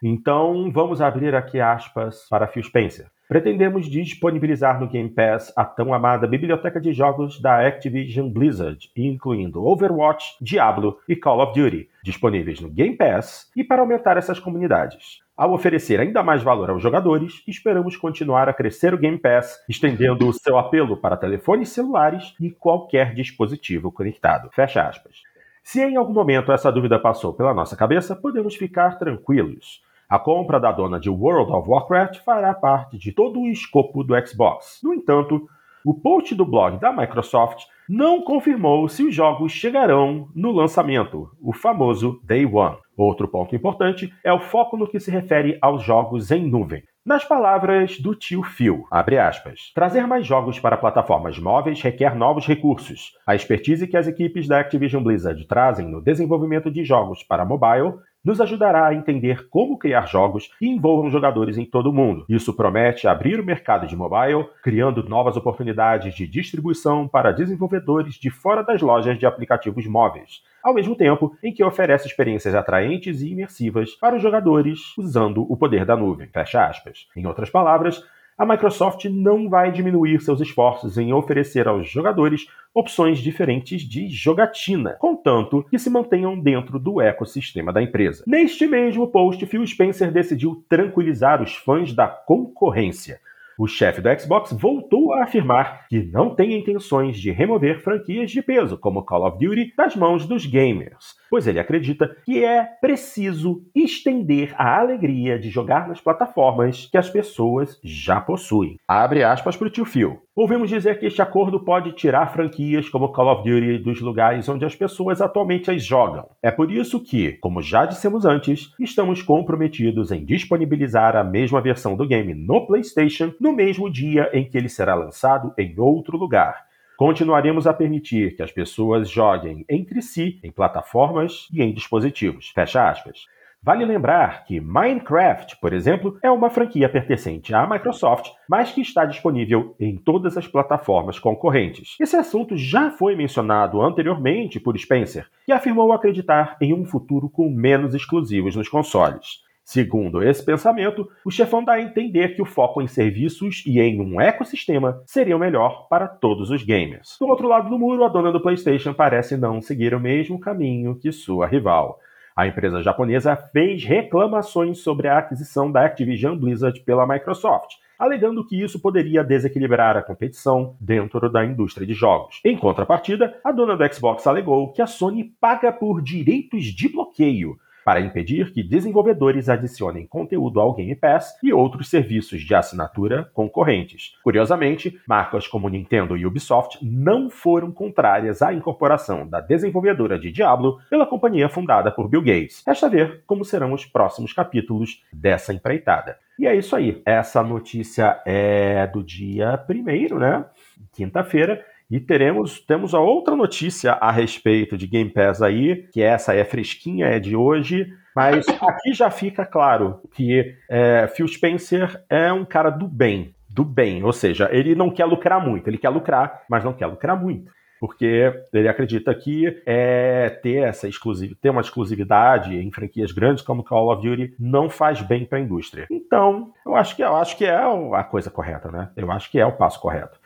[0.00, 3.10] Então, vamos abrir aqui aspas para Phil Spencer.
[3.28, 9.66] Pretendemos disponibilizar no Game Pass a tão amada biblioteca de jogos da Activision Blizzard, incluindo
[9.66, 15.18] Overwatch, Diablo e Call of Duty, disponíveis no Game Pass e para aumentar essas comunidades.
[15.36, 20.26] Ao oferecer ainda mais valor aos jogadores, esperamos continuar a crescer o Game Pass, estendendo
[20.26, 24.48] o seu apelo para telefones celulares e qualquer dispositivo conectado.
[24.54, 25.16] Fecha aspas.
[25.62, 29.86] Se em algum momento essa dúvida passou pela nossa cabeça, podemos ficar tranquilos.
[30.08, 34.14] A compra da dona de World of Warcraft fará parte de todo o escopo do
[34.26, 34.80] Xbox.
[34.82, 35.46] No entanto,
[35.84, 41.52] o post do blog da Microsoft não confirmou se os jogos chegarão no lançamento, o
[41.52, 42.78] famoso Day One.
[42.96, 46.82] Outro ponto importante é o foco no que se refere aos jogos em nuvem.
[47.04, 53.12] Nas palavras do tio Phil, aspas, trazer mais jogos para plataformas móveis requer novos recursos.
[53.26, 57.94] A expertise que as equipes da Activision Blizzard trazem no desenvolvimento de jogos para mobile
[58.28, 62.26] nos ajudará a entender como criar jogos que envolvam jogadores em todo o mundo.
[62.28, 68.28] Isso promete abrir o mercado de mobile, criando novas oportunidades de distribuição para desenvolvedores de
[68.28, 73.30] fora das lojas de aplicativos móveis, ao mesmo tempo em que oferece experiências atraentes e
[73.30, 76.28] imersivas para os jogadores usando o poder da nuvem.
[76.28, 77.08] Fecha aspas.
[77.16, 78.04] Em outras palavras,
[78.38, 84.96] a Microsoft não vai diminuir seus esforços em oferecer aos jogadores opções diferentes de jogatina,
[85.00, 88.22] contanto que se mantenham dentro do ecossistema da empresa.
[88.24, 93.18] Neste mesmo post, Phil Spencer decidiu tranquilizar os fãs da concorrência.
[93.58, 98.40] O chefe do Xbox voltou a afirmar que não tem intenções de remover franquias de
[98.40, 103.62] peso como Call of Duty das mãos dos gamers, pois ele acredita que é preciso
[103.74, 108.76] estender a alegria de jogar nas plataformas que as pessoas já possuem.
[108.86, 110.22] Abre aspas para o tio Phil.
[110.34, 114.64] Ouvimos dizer que este acordo pode tirar franquias como Call of Duty dos lugares onde
[114.64, 116.28] as pessoas atualmente as jogam.
[116.40, 121.96] É por isso que, como já dissemos antes, estamos comprometidos em disponibilizar a mesma versão
[121.96, 126.67] do game no PlayStation no mesmo dia em que ele será lançado em outro lugar.
[126.98, 132.50] Continuaremos a permitir que as pessoas joguem entre si em plataformas e em dispositivos.
[132.52, 133.24] Fecha aspas.
[133.62, 139.04] Vale lembrar que Minecraft, por exemplo, é uma franquia pertencente à Microsoft, mas que está
[139.04, 141.94] disponível em todas as plataformas concorrentes.
[142.00, 147.48] Esse assunto já foi mencionado anteriormente por Spencer, que afirmou acreditar em um futuro com
[147.48, 149.46] menos exclusivos nos consoles.
[149.70, 154.00] Segundo esse pensamento, o chefão dá a entender que o foco em serviços e em
[154.00, 157.18] um ecossistema seria o melhor para todos os gamers.
[157.20, 160.98] Do outro lado do muro, a dona do PlayStation parece não seguir o mesmo caminho
[160.98, 161.98] que sua rival.
[162.34, 168.58] A empresa japonesa fez reclamações sobre a aquisição da Activision Blizzard pela Microsoft, alegando que
[168.58, 172.40] isso poderia desequilibrar a competição dentro da indústria de jogos.
[172.42, 177.58] Em contrapartida, a dona do Xbox alegou que a Sony paga por direitos de bloqueio
[177.88, 184.14] para impedir que desenvolvedores adicionem conteúdo ao Game Pass e outros serviços de assinatura concorrentes.
[184.22, 190.78] Curiosamente, marcas como Nintendo e Ubisoft não foram contrárias à incorporação da desenvolvedora de Diablo
[190.90, 192.62] pela companhia fundada por Bill Gates.
[192.66, 196.18] Resta ver como serão os próximos capítulos dessa empreitada.
[196.38, 197.00] E é isso aí.
[197.06, 200.44] Essa notícia é do dia primeiro, né?
[200.92, 201.64] Quinta-feira.
[201.90, 206.44] E teremos temos a outra notícia a respeito de Game Pass aí, que essa é
[206.44, 212.44] fresquinha, é de hoje, mas aqui já fica claro que é, Phil Spencer é um
[212.44, 216.42] cara do bem, do bem, ou seja, ele não quer lucrar muito, ele quer lucrar,
[216.48, 221.60] mas não quer lucrar muito porque ele acredita que é, ter essa exclusividade, ter uma
[221.60, 225.86] exclusividade em franquias grandes como Call of Duty não faz bem para a indústria.
[225.90, 228.90] Então, eu acho que eu acho que é a coisa correta, né?
[228.96, 230.18] Eu acho que é o passo correto.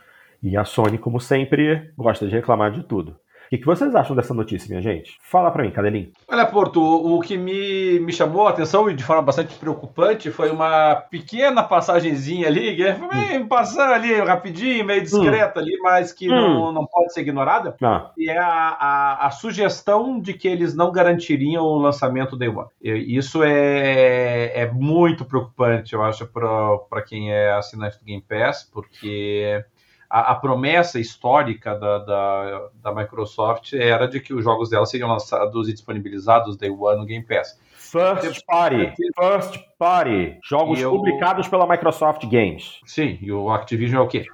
[0.43, 3.17] E a Sony, como sempre, gosta de reclamar de tudo.
[3.53, 5.19] O que, vocês acham dessa notícia, minha gente?
[5.21, 6.11] Fala pra mim, Cadelinho.
[6.27, 10.51] Olha, Porto, o que me, me chamou a atenção e de forma bastante preocupante foi
[10.51, 13.47] uma pequena passagenzinha ali, que hum.
[13.47, 15.63] passando ali rapidinho, meio discreta hum.
[15.65, 16.35] ali, mas que hum.
[16.35, 17.77] não, não pode ser ignorada.
[17.83, 18.11] Ah.
[18.17, 22.71] E é a, a, a, sugestão de que eles não garantiriam o lançamento Day One.
[22.81, 29.63] Isso é, é muito preocupante, eu acho, para quem é assinante do Game Pass, porque
[30.13, 35.09] a, a promessa histórica da, da, da, Microsoft era de que os jogos dela seriam
[35.09, 37.59] lançados e disponibilizados Day One no Game Pass.
[37.79, 38.93] First Party.
[39.19, 40.39] First Party.
[40.45, 40.91] Jogos eu...
[40.91, 42.79] publicados pela Microsoft Games.
[42.85, 44.27] Sim, e o Activision é o quê?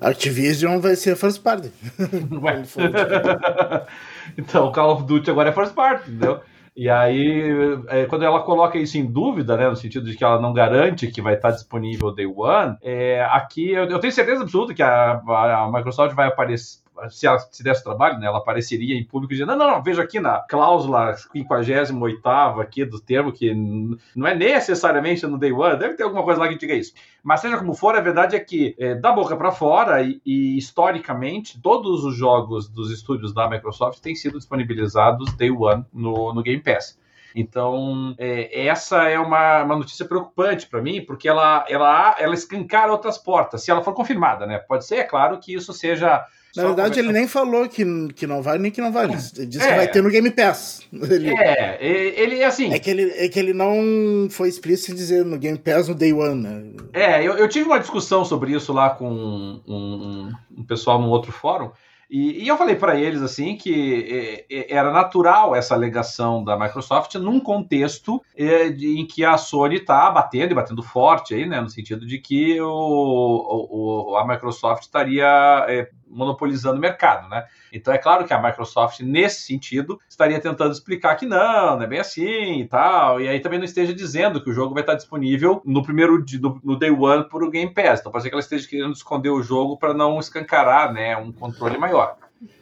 [0.00, 1.70] Activision vai ser First Party.
[4.36, 6.40] então, o Call of Duty agora é First Party, entendeu?
[6.76, 7.52] E aí,
[7.88, 11.08] é, quando ela coloca isso em dúvida, né, no sentido de que ela não garante
[11.08, 15.12] que vai estar disponível day one, é, aqui eu, eu, tenho certeza absoluta que a,
[15.12, 19.48] a Microsoft vai aparecer se ela se desse trabalho, né, ela apareceria em público dizendo:
[19.48, 25.26] não, não, não, veja aqui na cláusula 58 aqui do termo, que não é necessariamente
[25.26, 26.92] no day one, deve ter alguma coisa lá que diga isso.
[27.22, 30.58] Mas seja como for, a verdade é que, é, da boca para fora e, e,
[30.58, 36.42] historicamente, todos os jogos dos estúdios da Microsoft têm sido disponibilizados day one no, no
[36.42, 36.98] Game Pass.
[37.34, 42.90] Então, é, essa é uma, uma notícia preocupante para mim, porque ela, ela, ela escancara
[42.90, 44.58] outras portas, se ela for confirmada, né?
[44.58, 46.24] Pode ser, é claro, que isso seja
[46.56, 47.84] na verdade, ele nem falou que,
[48.14, 49.04] que não vai nem que não vai.
[49.04, 49.68] Ele disse é.
[49.68, 50.80] que vai ter no Game Pass.
[50.92, 52.72] Ele, é, ele assim.
[52.72, 55.94] É que ele, é que ele não foi explícito em dizer no Game Pass no
[55.94, 56.62] Day One, né?
[56.92, 61.08] É, eu, eu tive uma discussão sobre isso lá com um, um, um pessoal num
[61.08, 61.70] outro fórum.
[62.10, 66.58] E, e, eu falei para eles assim que é, é, era natural essa alegação da
[66.58, 71.46] Microsoft num contexto é, de, em que a Sony está batendo e batendo forte aí,
[71.46, 77.46] né, no sentido de que o, o a Microsoft estaria é, monopolizando o mercado, né?
[77.72, 81.86] Então é claro que a Microsoft, nesse sentido, estaria tentando explicar que não, não é
[81.86, 84.94] bem assim e tal, e aí também não esteja dizendo que o jogo vai estar
[84.94, 88.00] disponível no primeiro no, no day one por o Game Pass.
[88.00, 91.32] Então pode ser que ela esteja querendo esconder o jogo para não escancarar, né, um
[91.32, 92.16] controle maior.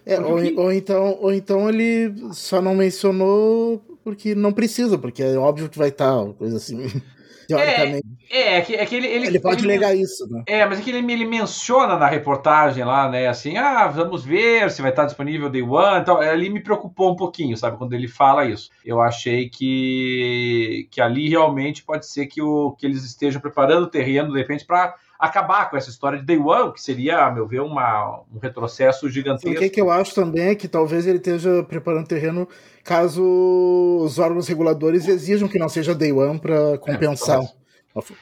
[0.04, 5.36] É, ou, ou, então, ou então ele só não mencionou porque não precisa, porque é
[5.36, 6.86] óbvio que vai estar, coisa assim.
[7.48, 8.06] teoricamente.
[8.30, 10.42] É, é, é que, é que ele, ele, ele pode ele, negar isso, né?
[10.46, 14.70] É, mas é que ele, ele menciona na reportagem lá, né, assim, ah, vamos ver
[14.70, 18.06] se vai estar disponível Day One, então, ali me preocupou um pouquinho, sabe, quando ele
[18.06, 18.70] fala isso.
[18.84, 23.90] Eu achei que, que ali realmente pode ser que, o, que eles estejam preparando o
[23.90, 27.46] terreno, de repente, para acabar com essa história de Day One, que seria, a meu
[27.46, 29.50] ver, uma, um retrocesso gigantesco.
[29.50, 32.48] O que, que eu acho também é que talvez ele esteja preparando terreno
[32.84, 33.22] caso
[34.02, 37.42] os órgãos reguladores exijam que não seja Day One para compensar.
[37.42, 37.58] É,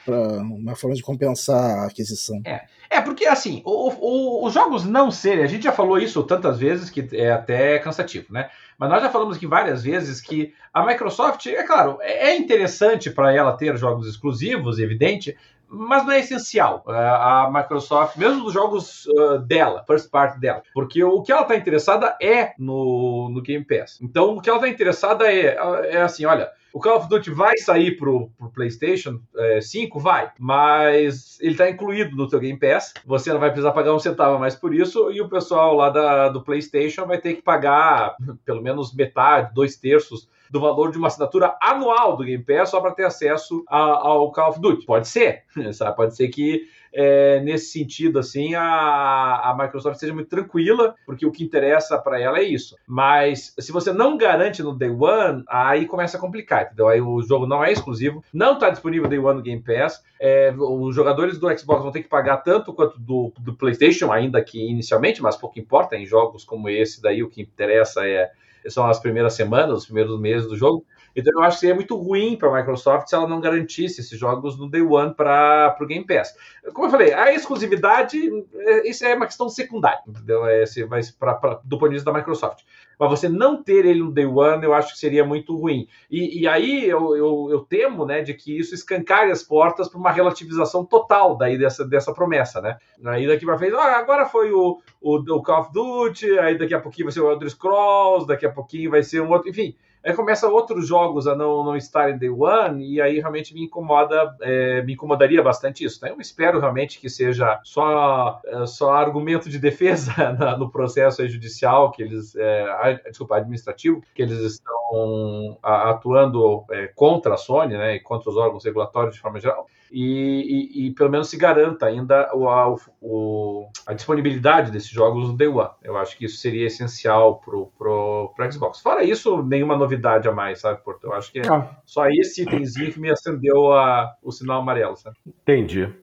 [0.03, 2.41] para uma forma de compensar a aquisição.
[2.45, 6.23] É, é porque assim, o, o, os jogos não serem, a gente já falou isso
[6.23, 8.49] tantas vezes que é até cansativo, né?
[8.77, 13.11] Mas nós já falamos aqui várias vezes que a Microsoft, é claro, é, é interessante
[13.11, 15.37] para ela ter jogos exclusivos, evidente,
[15.69, 20.63] mas não é essencial uh, a Microsoft, mesmo dos jogos uh, dela, first party dela,
[20.73, 23.99] porque o que ela está interessada é no, no Game Pass.
[24.01, 25.57] Então, o que ela está interessada é,
[25.89, 29.99] é assim: olha, o Call of Duty vai sair pro, pro PlayStation é, 5?
[29.99, 30.31] Vai.
[30.39, 32.93] Mas ele está incluído no teu Game Pass.
[33.03, 35.11] Você não vai precisar pagar um centavo mais por isso.
[35.11, 38.15] E o pessoal lá da, do PlayStation vai ter que pagar
[38.45, 42.81] pelo menos metade, dois terços do valor de uma assinatura anual do Game Pass só
[42.81, 44.85] para ter acesso a, ao Call of Duty.
[44.85, 45.43] Pode ser,
[45.73, 45.95] sabe?
[45.95, 51.31] Pode ser que é, nesse sentido, assim, a, a Microsoft seja muito tranquila, porque o
[51.31, 52.75] que interessa para ela é isso.
[52.87, 56.87] Mas se você não garante no Day One, aí começa a complicar, entendeu?
[56.87, 60.03] Aí o jogo não é exclusivo, não está disponível Day One no Game Pass.
[60.19, 64.43] É, os jogadores do Xbox vão ter que pagar tanto quanto do, do PlayStation, ainda
[64.43, 65.95] que inicialmente, mas pouco importa.
[65.95, 68.31] Em jogos como esse, daí o que interessa é
[68.67, 70.85] são as primeiras semanas, os primeiros meses do jogo.
[71.17, 74.19] Então eu acho que seria muito ruim para a Microsoft se ela não garantisse esses
[74.19, 76.35] jogos no Day One para o Game Pass.
[76.71, 78.19] Como eu falei, a exclusividade,
[78.53, 80.45] é, isso é uma questão secundária, entendeu?
[80.45, 82.63] É, mas pra, pra, do ponto de vista da Microsoft.
[82.99, 85.87] Mas você não ter ele no Day One, eu acho que seria muito ruim.
[86.09, 89.99] E, e aí eu, eu, eu, temo né, de que isso escancare as portas para
[89.99, 92.77] uma relativização total daí dessa, dessa promessa, né?
[93.05, 96.75] Aí daqui para frente, ah, agora foi o, o, o Call of Duty, aí daqui
[96.75, 99.75] a pouquinho vai ser o Elder Scrolls, daqui a pouquinho vai ser um outro, enfim
[100.07, 103.65] Aí começa outros jogos a não, não estar em Day One, e aí realmente me
[103.65, 105.99] incomoda, é, me incomodaria bastante isso.
[106.01, 106.11] Né?
[106.11, 110.13] Eu espero realmente que seja só, é, só argumento de defesa
[110.57, 117.37] no processo judicial, que eles, é, desculpa, administrativo, que eles estão atuando é, contra a
[117.37, 121.29] Sony, né, e contra os órgãos regulatórios de forma geral e, e, e, pelo menos
[121.29, 125.69] se garanta ainda o, a, o, a, disponibilidade desses jogos no Day One.
[125.83, 128.81] Eu acho que isso seria essencial pro, pro, pro Xbox.
[128.81, 131.05] Fora isso, nenhuma novidade a mais, sabe, Porto?
[131.05, 131.69] Eu acho que é ah.
[131.85, 135.17] só esse itemzinho que me acendeu a, o sinal amarelo, sabe?
[135.25, 135.93] Entendi.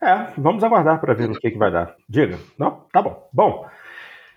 [0.00, 1.94] É, vamos aguardar para ver o que, que vai dar.
[2.08, 2.38] Diga.
[2.58, 2.84] Não?
[2.92, 3.28] Tá bom.
[3.32, 3.66] Bom,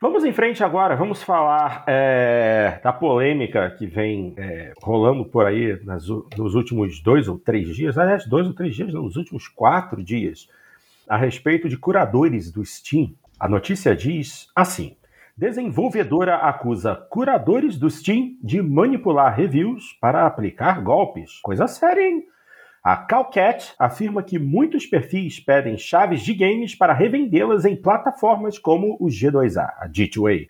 [0.02, 5.78] Vamos em frente agora, vamos falar é, da polêmica que vem é, rolando por aí
[5.84, 9.50] nas, nos últimos dois ou três dias, aliás, dois ou três dias, não, nos últimos
[9.50, 10.47] quatro dias,
[11.06, 13.14] a respeito de curadores do Steam.
[13.38, 14.95] A notícia diz assim:
[15.36, 21.41] desenvolvedora acusa curadores do Steam de manipular reviews para aplicar golpes.
[21.41, 22.24] Coisa séria, hein?
[22.91, 28.97] A Calcat afirma que muitos perfis pedem chaves de games para revendê-las em plataformas como
[28.99, 30.47] o G2A, a G2A.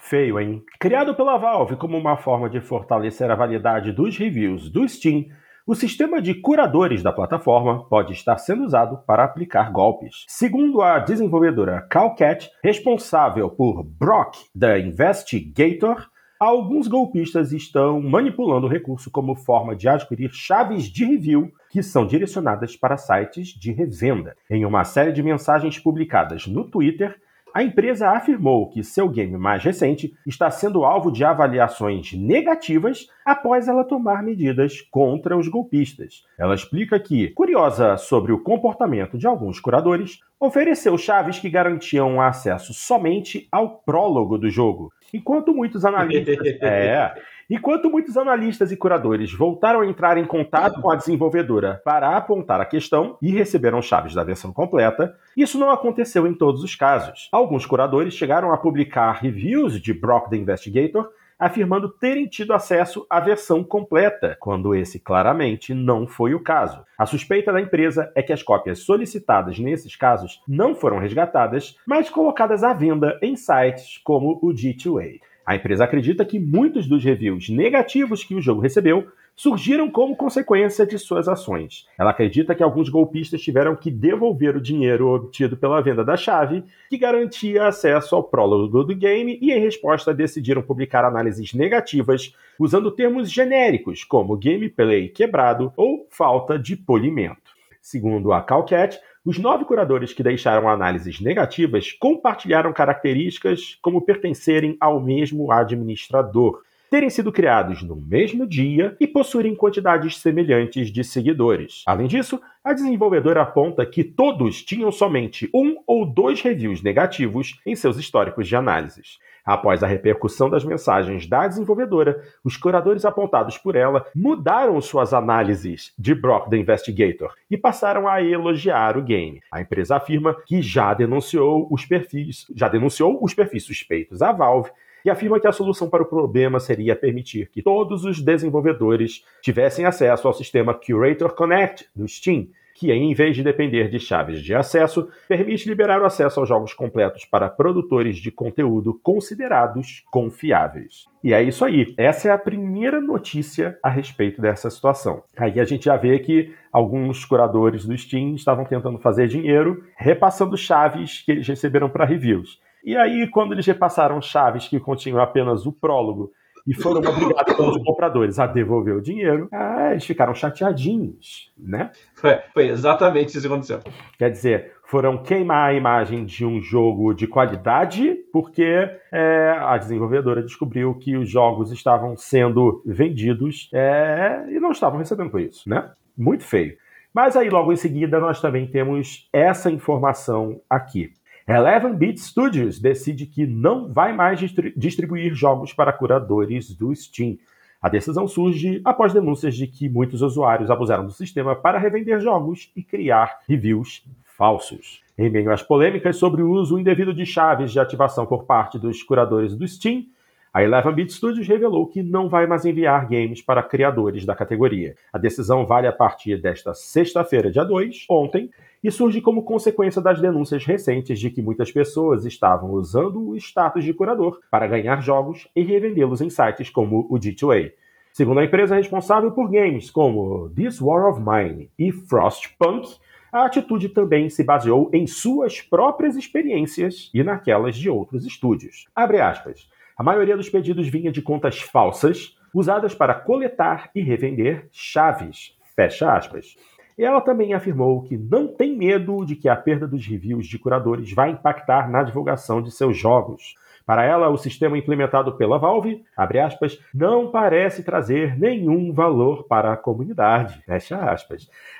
[0.00, 0.64] Feio, hein?
[0.80, 5.26] Criado pela Valve como uma forma de fortalecer a validade dos reviews do Steam,
[5.64, 10.24] o sistema de curadores da plataforma pode estar sendo usado para aplicar golpes.
[10.26, 16.08] Segundo a desenvolvedora Calcat, responsável por Brock, the Investigator,
[16.38, 22.06] alguns golpistas estão manipulando o recurso como forma de adquirir chaves de review que são
[22.06, 24.36] direcionadas para sites de revenda.
[24.48, 27.18] Em uma série de mensagens publicadas no Twitter,
[27.56, 33.66] a empresa afirmou que seu game mais recente está sendo alvo de avaliações negativas após
[33.66, 36.22] ela tomar medidas contra os golpistas.
[36.38, 42.74] Ela explica que, curiosa sobre o comportamento de alguns curadores, ofereceu chaves que garantiam acesso
[42.74, 46.36] somente ao prólogo do jogo, enquanto muitos analistas.
[46.60, 47.10] é,
[47.48, 52.60] Enquanto muitos analistas e curadores voltaram a entrar em contato com a desenvolvedora para apontar
[52.60, 57.28] a questão e receberam chaves da versão completa, isso não aconteceu em todos os casos.
[57.30, 63.20] Alguns curadores chegaram a publicar reviews de Brock the Investigator afirmando terem tido acesso à
[63.20, 66.82] versão completa, quando esse claramente não foi o caso.
[66.98, 72.08] A suspeita da empresa é que as cópias solicitadas nesses casos não foram resgatadas, mas
[72.08, 75.20] colocadas à venda em sites como o G2A.
[75.46, 80.84] A empresa acredita que muitos dos reviews negativos que o jogo recebeu surgiram como consequência
[80.84, 81.86] de suas ações.
[81.96, 86.64] Ela acredita que alguns golpistas tiveram que devolver o dinheiro obtido pela venda da chave,
[86.88, 92.90] que garantia acesso ao prólogo do game, e em resposta decidiram publicar análises negativas usando
[92.90, 97.55] termos genéricos como gameplay quebrado ou falta de polimento.
[97.86, 105.00] Segundo a Calcat, os nove curadores que deixaram análises negativas compartilharam características como pertencerem ao
[105.00, 106.64] mesmo administrador,
[106.96, 111.82] terem sido criados no mesmo dia e possuírem quantidades semelhantes de seguidores.
[111.84, 117.76] Além disso, a desenvolvedora aponta que todos tinham somente um ou dois reviews negativos em
[117.76, 119.18] seus históricos de análises.
[119.44, 125.92] Após a repercussão das mensagens da desenvolvedora, os curadores apontados por ela mudaram suas análises
[125.98, 129.42] de Brock the Investigator e passaram a elogiar o game.
[129.52, 134.70] A empresa afirma que já denunciou os perfis, já denunciou os perfis suspeitos à Valve
[135.04, 139.84] e afirma que a solução para o problema seria permitir que todos os desenvolvedores tivessem
[139.84, 144.54] acesso ao sistema Curator Connect do Steam, que, em vez de depender de chaves de
[144.54, 151.06] acesso, permite liberar o acesso aos jogos completos para produtores de conteúdo considerados confiáveis.
[151.24, 151.94] E é isso aí.
[151.96, 155.22] Essa é a primeira notícia a respeito dessa situação.
[155.36, 160.56] Aí a gente já vê que alguns curadores do Steam estavam tentando fazer dinheiro repassando
[160.56, 162.60] chaves que eles receberam para reviews.
[162.86, 166.30] E aí, quando eles repassaram chaves que continham apenas o prólogo
[166.64, 171.90] e foram obrigados pelos compradores a devolver o dinheiro, ah, eles ficaram chateadinhos, né?
[172.14, 173.80] Foi, foi, exatamente isso que aconteceu.
[174.16, 180.40] Quer dizer, foram queimar a imagem de um jogo de qualidade, porque é, a desenvolvedora
[180.40, 185.90] descobriu que os jogos estavam sendo vendidos é, e não estavam recebendo por isso, né?
[186.16, 186.76] Muito feio.
[187.12, 191.10] Mas aí, logo em seguida, nós também temos essa informação aqui.
[191.48, 194.40] Eleven Beat Studios decide que não vai mais
[194.76, 197.38] distribuir jogos para curadores do Steam.
[197.80, 202.72] A decisão surge após denúncias de que muitos usuários abusaram do sistema para revender jogos
[202.74, 205.00] e criar reviews falsos.
[205.16, 209.00] Em meio às polêmicas sobre o uso indevido de chaves de ativação por parte dos
[209.04, 210.04] curadores do Steam,
[210.52, 214.96] a Eleven Beat Studios revelou que não vai mais enviar games para criadores da categoria.
[215.12, 218.50] A decisão vale a partir desta sexta-feira, dia 2, ontem,
[218.86, 223.82] e surge como consequência das denúncias recentes de que muitas pessoas estavam usando o status
[223.82, 227.72] de curador para ganhar jogos e revendê-los em sites como o G2A.
[228.12, 232.94] Segundo a empresa responsável por games como This War of Mine e Frostpunk,
[233.32, 238.86] a atitude também se baseou em suas próprias experiências e naquelas de outros estúdios.
[238.94, 239.68] Abre aspas.
[239.98, 245.56] A maioria dos pedidos vinha de contas falsas, usadas para coletar e revender chaves.
[245.74, 246.56] Fecha aspas.
[246.98, 251.12] Ela também afirmou que não tem medo de que a perda dos reviews de curadores
[251.12, 253.54] vai impactar na divulgação de seus jogos.
[253.84, 256.02] Para ela, o sistema implementado pela Valve,
[256.40, 260.60] aspas, não parece trazer nenhum valor para a comunidade,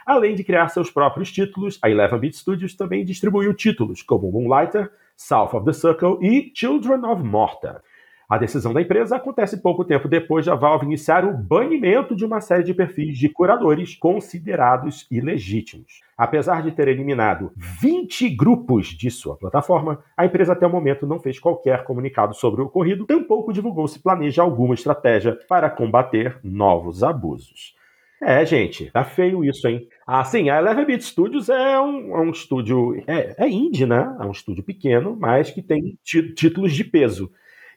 [0.07, 4.93] Além de criar seus próprios títulos, a Eleven Beat Studios também distribuiu títulos como Moonlighter,
[5.17, 7.83] South of the Circle e Children of Morta.
[8.29, 12.41] A decisão da empresa acontece pouco tempo depois da Valve iniciar o banimento de uma
[12.41, 16.01] série de perfis de curadores considerados ilegítimos.
[16.19, 21.21] Apesar de ter eliminado 20 grupos de sua plataforma, a empresa até o momento não
[21.21, 27.05] fez qualquer comunicado sobre o ocorrido, tampouco divulgou se planeja alguma estratégia para combater novos
[27.05, 27.77] abusos.
[28.21, 29.87] É, gente, tá feio isso, hein?
[30.07, 33.01] Ah, sim, a Eleven Beat Studios é um, é um estúdio.
[33.07, 34.17] É, é indie, né?
[34.19, 37.31] É um estúdio pequeno, mas que tem títulos de peso.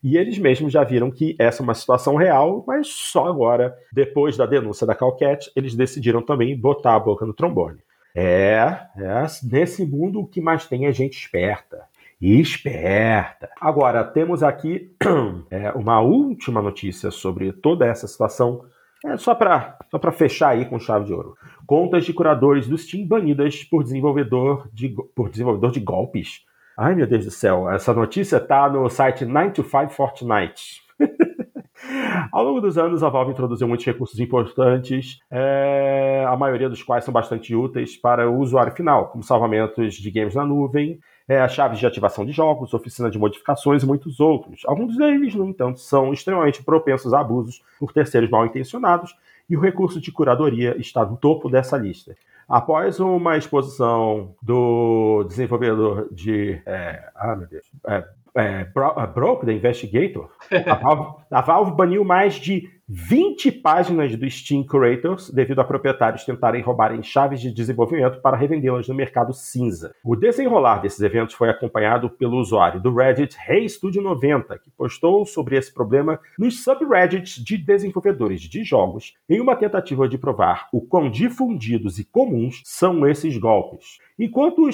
[0.04, 4.38] E eles mesmos já viram que essa é uma situação real, mas só agora, depois
[4.38, 7.80] da denúncia da Calcat, eles decidiram também botar a boca no trombone.
[8.16, 11.84] É, é nesse mundo o que mais tem é gente esperta.
[12.22, 13.50] Esperta.
[13.60, 14.91] Agora, temos aqui
[15.52, 18.66] é, uma última notícia sobre toda essa situação.
[19.06, 21.38] É, só para só fechar aí com chave de ouro.
[21.66, 26.43] Contas de curadores do Steam banidas por desenvolvedor de, por desenvolvedor de golpes
[26.82, 30.82] Ai, meu Deus do céu, essa notícia está no site 9 to 5 Fortnite.
[32.32, 37.03] Ao longo dos anos, a Valve introduziu muitos recursos importantes, é, a maioria dos quais
[37.03, 41.80] são bastante úteis para o usuário final, como salvamentos de games na nuvem, é, chaves
[41.80, 44.61] de ativação de jogos, oficina de modificações e muitos outros.
[44.65, 49.13] Alguns deles, no entanto, são extremamente propensos a abusos por terceiros mal intencionados,
[49.49, 52.15] e o recurso de curadoria está no topo dessa lista.
[52.50, 56.60] Após uma exposição do desenvolvedor de.
[56.66, 57.72] É, ah, meu Deus.
[57.88, 58.04] É,
[58.36, 58.66] é,
[59.14, 60.30] Broke, da Investigator,
[60.66, 66.26] a Valve, a Valve baniu mais de 20 páginas do Steam Curators devido a proprietários
[66.26, 69.94] tentarem roubarem chaves de desenvolvimento para revendê-las no mercado cinza.
[70.04, 75.72] O desenrolar desses eventos foi acompanhado pelo usuário do Reddit HeyStudio90, que postou sobre esse
[75.72, 82.00] problema nos subreddits de desenvolvedores de jogos em uma tentativa de provar o quão difundidos
[82.00, 84.00] e comuns são esses golpes.
[84.20, 84.70] Enquanto,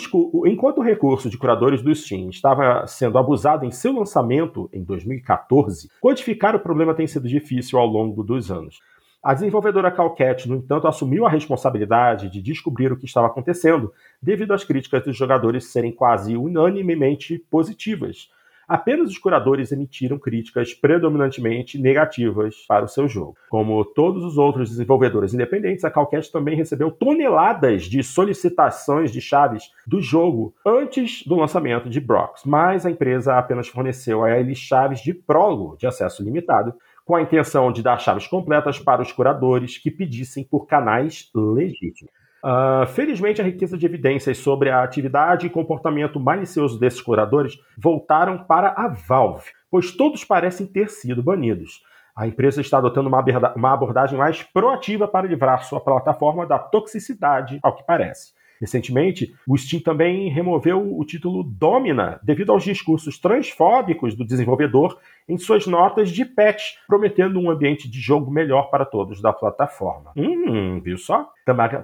[0.47, 5.87] enquanto o recurso de curadores do Steam estava sendo abusado em seu lançamento em 2014,
[6.01, 8.79] quantificar o problema tem sido difícil ao longo dos anos.
[9.21, 14.51] A desenvolvedora Calcat, no entanto, assumiu a responsabilidade de descobrir o que estava acontecendo, devido
[14.51, 18.29] às críticas dos jogadores serem quase unanimemente positivas,
[18.67, 23.35] apenas os curadores emitiram críticas predominantemente negativas para o seu jogo.
[23.49, 29.71] Como todos os outros desenvolvedores independentes, a Calcast também recebeu toneladas de solicitações de chaves
[29.85, 35.01] do jogo antes do lançamento de Brox, mas a empresa apenas forneceu a eles chaves
[35.01, 36.73] de prólogo de acesso limitado,
[37.05, 42.11] com a intenção de dar chaves completas para os curadores que pedissem por canais legítimos.
[42.45, 48.37] Uh, felizmente, a riqueza de evidências sobre a atividade e comportamento malicioso desses curadores voltaram
[48.37, 51.81] para a Valve, pois todos parecem ter sido banidos.
[52.15, 57.75] A empresa está adotando uma abordagem mais proativa para livrar sua plataforma da toxicidade, ao
[57.75, 58.34] que parece.
[58.65, 64.97] Recentemente, o Steam também removeu o título Domina devido aos discursos transfóbicos do desenvolvedor
[65.29, 70.11] em suas notas de patch, prometendo um ambiente de jogo melhor para todos da plataforma.
[70.17, 71.31] Hum, viu só?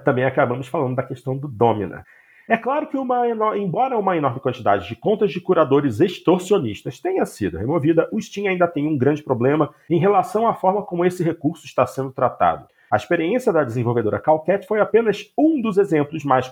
[0.04, 2.04] Também acabamos falando da questão do Domina.
[2.48, 7.58] É claro que, uma, embora uma enorme quantidade de contas de curadores extorsionistas tenha sido
[7.58, 11.64] removida, o Steam ainda tem um grande problema em relação à forma como esse recurso
[11.64, 12.66] está sendo tratado.
[12.92, 16.46] A experiência da desenvolvedora Calcat foi apenas um dos exemplos mais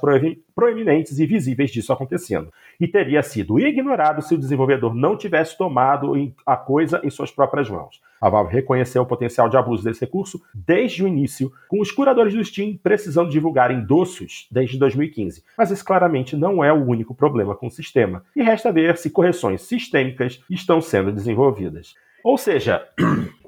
[0.55, 6.15] proeminentes e visíveis disso acontecendo, e teria sido ignorado se o desenvolvedor não tivesse tomado
[6.47, 8.01] a coisa em suas próprias mãos.
[8.19, 12.33] A Valve reconheceu o potencial de abuso desse recurso desde o início, com os curadores
[12.33, 15.45] do Steam precisando divulgar endossos desde 2015.
[15.59, 19.11] Mas esse claramente não é o único problema com o sistema, e resta ver se
[19.11, 21.95] correções sistêmicas estão sendo desenvolvidas.
[22.25, 22.87] Ou seja,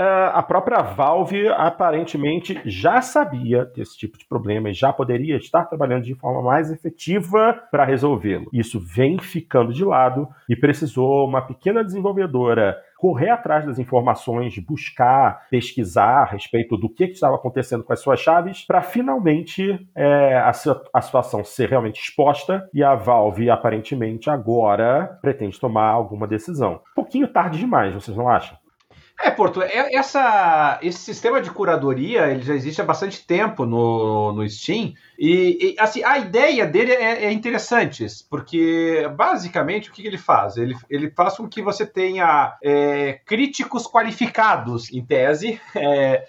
[0.00, 6.04] a própria Valve aparentemente já sabia desse tipo de problema e já poderia estar trabalhando
[6.04, 8.50] de forma mais efetiva para resolvê-lo.
[8.52, 15.46] Isso vem ficando de lado e precisou uma pequena desenvolvedora correr atrás das informações, buscar,
[15.50, 20.50] pesquisar a respeito do que, estava acontecendo com as suas chaves, para finalmente é, a,
[20.92, 26.80] a situação ser realmente exposta e a Valve aparentemente agora pretende tomar alguma decisão.
[26.92, 28.56] Um pouquinho tarde demais, vocês não acham?
[29.18, 34.32] É, Porto, é, essa, esse sistema de curadoria ele já existe há bastante tempo no,
[34.32, 34.92] no Steam.
[35.18, 40.58] E, e assim, a ideia dele é, é, interessante, porque basicamente o que, ele faz?
[40.58, 46.26] Ele, ele faz com que você tenha é, críticos qualificados, em tese, é,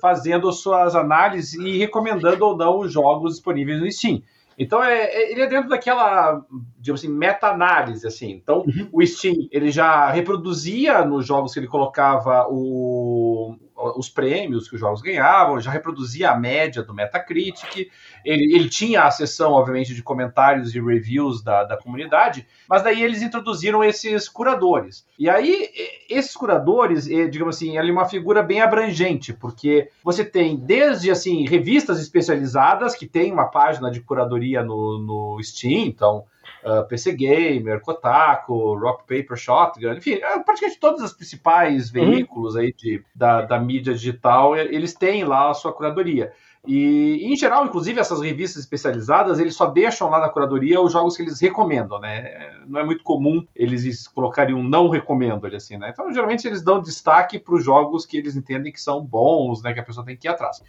[0.00, 4.22] fazendo suas análises e recomendando ou não os jogos disponíveis no Steam.
[4.58, 6.44] Então, é, é, ele é dentro daquela,
[6.78, 8.32] digamos assim, meta-análise, assim.
[8.32, 8.88] Então, uhum.
[8.92, 13.56] o Steam, ele já reproduzia nos jogos que ele colocava o,
[13.96, 17.90] os prêmios que os jogos ganhavam, já reproduzia a média do Metacritic,
[18.24, 23.02] ele, ele tinha a seção, obviamente, de comentários e reviews da, da comunidade, mas daí
[23.02, 25.06] eles introduziram esses curadores.
[25.18, 25.68] E aí,
[26.10, 31.46] esses curadores, digamos assim, ele é uma figura bem abrangente, porque você tem desde, assim,
[31.46, 36.24] revistas especializadas, que tem uma página de curadoria no, no Steam, então
[36.64, 41.92] uh, ah, PC Gamer, Kotaku, Rock Paper Shotgun, enfim, é, praticamente todos os principais uhum.
[41.92, 46.32] veículos aí de, da, da mídia digital, eles têm lá a sua curadoria.
[46.66, 51.16] E, em geral, inclusive, essas revistas especializadas, eles só deixam lá na curadoria os jogos
[51.16, 52.52] que eles recomendam, né?
[52.66, 55.90] Não é muito comum eles colocarem um não recomendo ali assim, né?
[55.90, 59.72] Então, geralmente, eles dão destaque para os jogos que eles entendem que são bons, né?
[59.72, 60.62] Que a pessoa tem que ir atrás.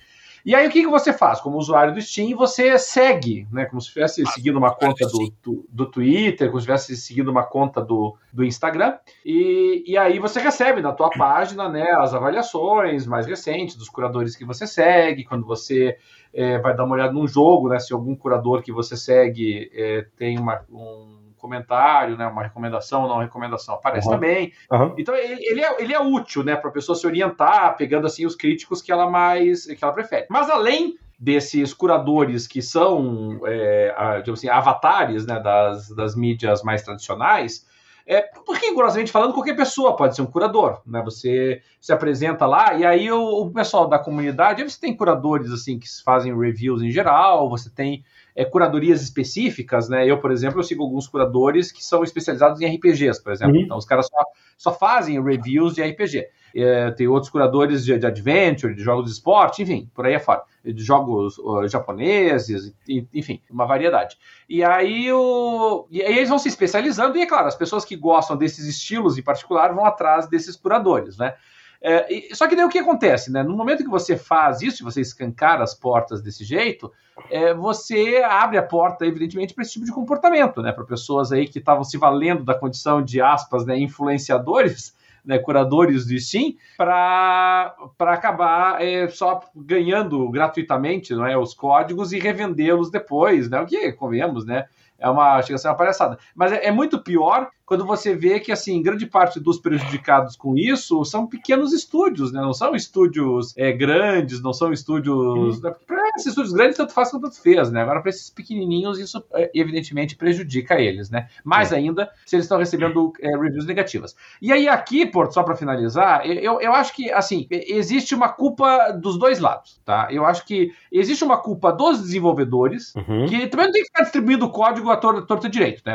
[0.46, 1.40] E aí o que, que você faz?
[1.42, 3.66] Como usuário do Steam, você segue, né?
[3.66, 7.44] Como se estivesse seguindo uma conta do, do, do, Twitter, como se estivesse seguindo uma
[7.44, 13.06] conta do, do Instagram, e, e aí você recebe na tua página né, as avaliações
[13.06, 15.98] mais recentes dos curadores que você segue, quando você
[16.34, 17.80] é, vai dar uma olhada num jogo, né?
[17.80, 23.10] Se algum curador que você segue é, tem uma, um comentário, né, uma recomendação ou
[23.10, 24.14] não recomendação, aparece uhum.
[24.14, 24.54] também.
[24.72, 24.94] Uhum.
[24.98, 28.26] Então ele, ele, é, ele é útil, né, para a pessoa se orientar, pegando assim
[28.26, 30.28] os críticos que ela mais que ela prefere.
[30.30, 33.94] Mas além desses curadores que são, é,
[34.32, 37.68] assim, avatares né, das, das mídias mais tradicionais,
[38.12, 41.00] é, porque, rigorosamente falando, qualquer pessoa pode ser um curador, né?
[41.04, 45.78] Você se apresenta lá e aí o, o pessoal da comunidade, você tem curadores assim
[45.78, 48.04] que fazem reviews em geral, você tem
[48.36, 50.10] é, curadorias específicas, né?
[50.10, 53.56] Eu, por exemplo, eu sigo alguns curadores que são especializados em RPGs, por exemplo.
[53.56, 53.62] Uhum.
[53.62, 54.26] Então, os caras só,
[54.58, 56.28] só fazem reviews de RPG.
[56.56, 60.44] É, tem outros curadores de, de, adventure, de jogos de esporte, enfim, por aí afora.
[60.64, 62.74] De jogos uh, japoneses,
[63.14, 64.18] enfim, uma variedade.
[64.48, 67.96] E aí, o, e aí eles vão se especializando, e é claro, as pessoas que
[67.96, 71.36] gostam desses estilos em particular vão atrás desses curadores, né?
[71.82, 73.42] É, e, só que daí o que acontece, né?
[73.42, 76.92] No momento que você faz isso, você escancar as portas desse jeito,
[77.30, 80.72] é, você abre a porta, evidentemente, para esse tipo de comportamento, né?
[80.72, 86.06] Para pessoas aí que estavam se valendo da condição de aspas, né, influenciadores, né, curadores
[86.06, 93.60] do Steam, para acabar é, só ganhando gratuitamente é, os códigos e revendê-los depois, né?
[93.62, 94.66] O que, convenhamos, né?
[94.98, 96.20] É uma, chega a ser uma palhaçada.
[96.36, 100.58] Mas é, é muito pior quando você vê que, assim, grande parte dos prejudicados com
[100.58, 102.42] isso são pequenos estúdios, né?
[102.42, 105.64] Não são estúdios é, grandes, não são estúdios.
[105.64, 105.74] Uhum.
[105.86, 107.84] Para esses estúdios grandes, tanto faz quanto tanto fez, né?
[107.84, 111.28] Agora, para esses pequenininhos, isso é, evidentemente prejudica eles, né?
[111.44, 114.16] Mais ainda se eles estão recebendo é, reviews negativas.
[114.42, 118.90] E aí, aqui, Porto, só para finalizar, eu, eu acho que, assim, existe uma culpa
[118.94, 120.08] dos dois lados, tá?
[120.10, 123.28] Eu acho que existe uma culpa dos desenvolvedores, uhum.
[123.28, 125.94] que também não tem que ficar distribuindo o código a torta direito, né?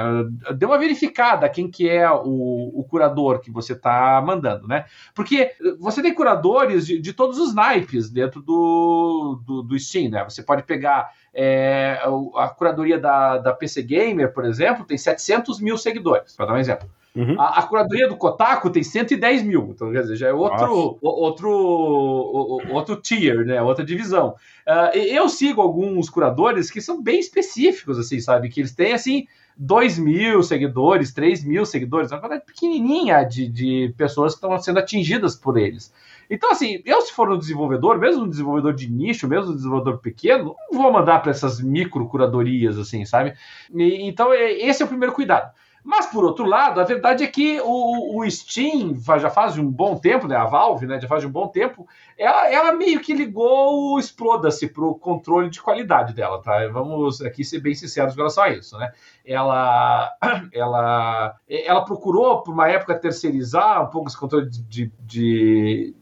[0.55, 4.87] Dê uma verificada quem quem que é o, o curador que você está mandando, né?
[5.15, 10.25] Porque você tem curadores de, de todos os naipes dentro do, do, do Steam, né?
[10.25, 11.99] Você pode pegar é,
[12.37, 16.59] a curadoria da, da PC Gamer, por exemplo, tem 700 mil seguidores, para dar um
[16.59, 16.89] exemplo.
[17.15, 17.41] Uhum.
[17.41, 22.61] A, a, curadoria do Kotaku tem 110 mil, então quer dizer, já é outro, outro,
[22.71, 23.63] outro tier, né?
[23.63, 24.35] Outra divisão.
[24.67, 28.49] Uh, eu sigo alguns curadores que são bem específicos, assim, sabe?
[28.49, 29.27] Que eles têm, assim,
[29.57, 34.79] 2 mil seguidores, 3 mil seguidores, uma quantidade pequenininha de, de pessoas que estão sendo
[34.79, 35.93] atingidas por eles.
[36.29, 39.99] Então, assim, eu se for um desenvolvedor, mesmo um desenvolvedor de nicho, mesmo um desenvolvedor
[39.99, 43.35] pequeno, não vou mandar para essas micro curadorias, assim, sabe?
[43.73, 45.53] E, então, é, esse é o primeiro cuidado.
[45.85, 49.99] Mas, por outro lado, a verdade é que o, o Steam já faz um bom
[49.99, 50.35] tempo, né?
[50.35, 50.99] A Valve, né?
[50.99, 51.87] Já faz um bom tempo.
[52.17, 56.67] Ela, ela meio que ligou o Exploda-se para o controle de qualidade dela, tá?
[56.69, 58.93] Vamos aqui ser bem sinceros com relação a isso, né?
[59.27, 60.11] Ela,
[60.53, 65.95] ela, ela procurou, por uma época, terceirizar um pouco esse controle de, de de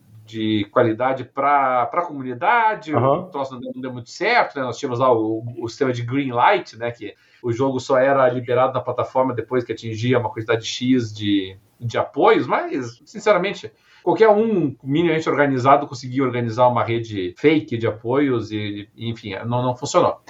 [0.70, 2.94] qualidade para a comunidade.
[2.94, 3.20] Uhum.
[3.20, 4.62] O troço não deu, não deu, muito certo, né?
[4.62, 6.90] Nós tínhamos lá o, o sistema de green light, né?
[6.90, 11.56] Que o jogo só era liberado na plataforma depois que atingia uma quantidade X de,
[11.80, 13.72] de apoios, mas, sinceramente,
[14.02, 19.76] qualquer um minimamente organizado conseguia organizar uma rede fake de apoios e, enfim, não, não
[19.76, 20.20] funcionou.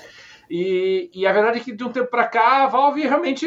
[0.51, 3.47] E, e a verdade é que de um tempo para cá a Valve realmente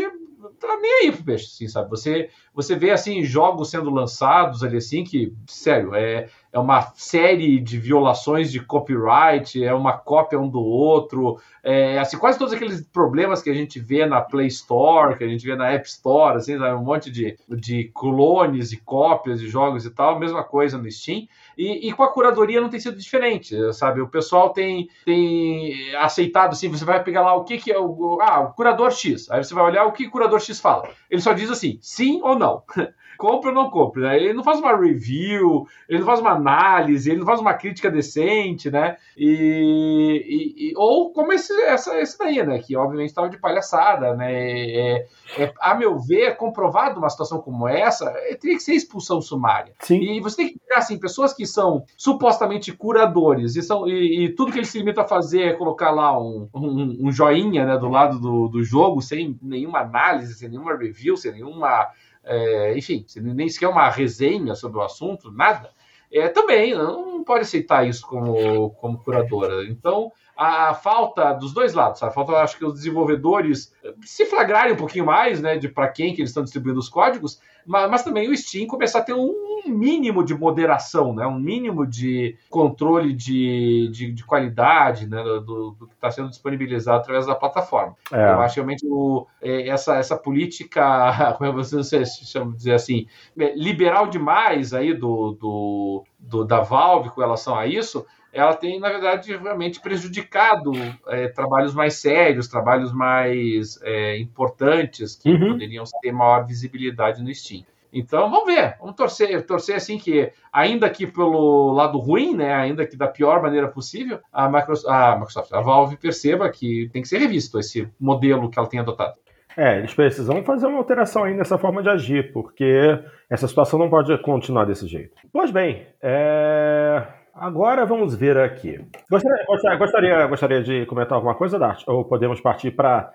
[0.59, 1.89] tá nem aí pro peixe, assim, sabe?
[1.89, 7.59] Você, você vê, assim, jogos sendo lançados ali, assim, que, sério, é, é uma série
[7.59, 12.81] de violações de copyright, é uma cópia um do outro, é, assim, quase todos aqueles
[12.81, 16.37] problemas que a gente vê na Play Store, que a gente vê na App Store,
[16.37, 20.89] assim, um monte de, de clones e cópias de jogos e tal, mesma coisa no
[20.89, 21.27] Steam,
[21.57, 24.01] e, e, com a curadoria não tem sido diferente, sabe?
[24.01, 28.19] O pessoal tem, tem aceitado, assim, você vai pegar lá o que, que é o,
[28.21, 31.21] ah, o curador X, aí você vai olhar o que o curador X fala, ele
[31.21, 32.63] só diz assim, sim ou não.
[33.15, 34.15] compre ou não compre, né?
[34.15, 37.89] Ele não faz uma review, ele não faz uma análise, ele não faz uma crítica
[37.89, 38.97] decente, né?
[39.17, 42.59] E, e, e ou como esse, essa, esse daí, né?
[42.59, 44.31] Que obviamente estava de palhaçada, né?
[44.31, 45.07] É,
[45.37, 49.73] é, a meu ver, comprovado uma situação como essa, é, teria que ser expulsão sumária.
[49.79, 49.99] Sim.
[50.01, 54.29] E você tem que pegar, assim, pessoas que são supostamente curadores e, são, e, e
[54.29, 57.77] tudo que eles se limitam a fazer é colocar lá um, um, um joinha né,
[57.77, 61.87] do lado do, do jogo, sem nenhuma análise, sem nenhuma review, sem nenhuma
[62.25, 65.69] é, enfim, nem sequer uma resenha sobre o assunto, nada,
[66.11, 69.63] é, também não pode aceitar isso como, como curadora.
[69.65, 74.77] Então, a falta dos dois lados, a falta, acho que os desenvolvedores se flagrarem um
[74.77, 78.29] pouquinho mais, né, de para quem que eles estão distribuindo os códigos, mas, mas, também
[78.29, 83.89] o Steam começar a ter um mínimo de moderação, né, um mínimo de controle de,
[83.91, 87.95] de, de qualidade né, do, do que está sendo disponibilizado através da plataforma.
[88.11, 88.33] É.
[88.33, 93.07] Eu acho realmente o, é, essa, essa política, como você chama de dizer assim,
[93.39, 98.05] é, liberal demais aí do, do, do da Valve com relação a isso,
[98.35, 100.73] ela tem, na verdade, realmente prejudicado
[101.07, 105.53] é, trabalhos mais sérios, trabalhos mais é, importantes, que uhum.
[105.53, 107.63] poderiam ter maior visibilidade no Steam.
[107.93, 112.85] Então, vamos ver, vamos torcer, torcer assim que, ainda que pelo lado ruim, né, ainda
[112.85, 117.07] que da pior maneira possível, a Microsoft, a, Microsoft, a Valve perceba que tem que
[117.07, 119.13] ser revisto esse modelo que ela tem adotado.
[119.55, 123.89] É, eles precisam fazer uma alteração aí nessa forma de agir, porque essa situação não
[123.89, 125.15] pode continuar desse jeito.
[125.31, 127.01] Pois bem, é...
[127.35, 128.79] Agora vamos ver aqui.
[129.09, 131.83] Gostaria, gostaria, gostaria de comentar alguma coisa, Dart?
[131.85, 133.11] Ou podemos partir para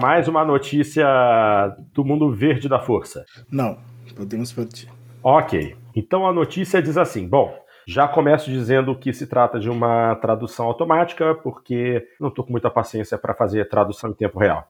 [0.00, 1.06] mais uma notícia
[1.92, 3.26] do mundo verde da força?
[3.52, 3.76] Não,
[4.16, 4.88] podemos partir.
[5.22, 5.76] Ok.
[5.94, 7.54] Então a notícia diz assim: bom,
[7.86, 12.70] já começo dizendo que se trata de uma tradução automática, porque não estou com muita
[12.70, 14.66] paciência para fazer tradução em tempo real.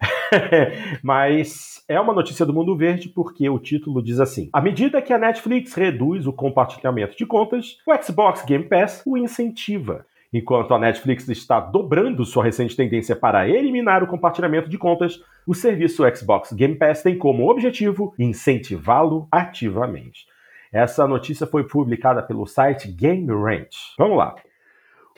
[1.02, 5.12] Mas é uma notícia do mundo verde porque o título diz assim: À medida que
[5.12, 10.06] a Netflix reduz o compartilhamento de contas, o Xbox Game Pass o incentiva.
[10.32, 15.54] Enquanto a Netflix está dobrando sua recente tendência para eliminar o compartilhamento de contas, o
[15.54, 20.26] serviço Xbox Game Pass tem como objetivo incentivá-lo ativamente.
[20.70, 23.94] Essa notícia foi publicada pelo site Game Ranch.
[23.98, 24.34] Vamos lá.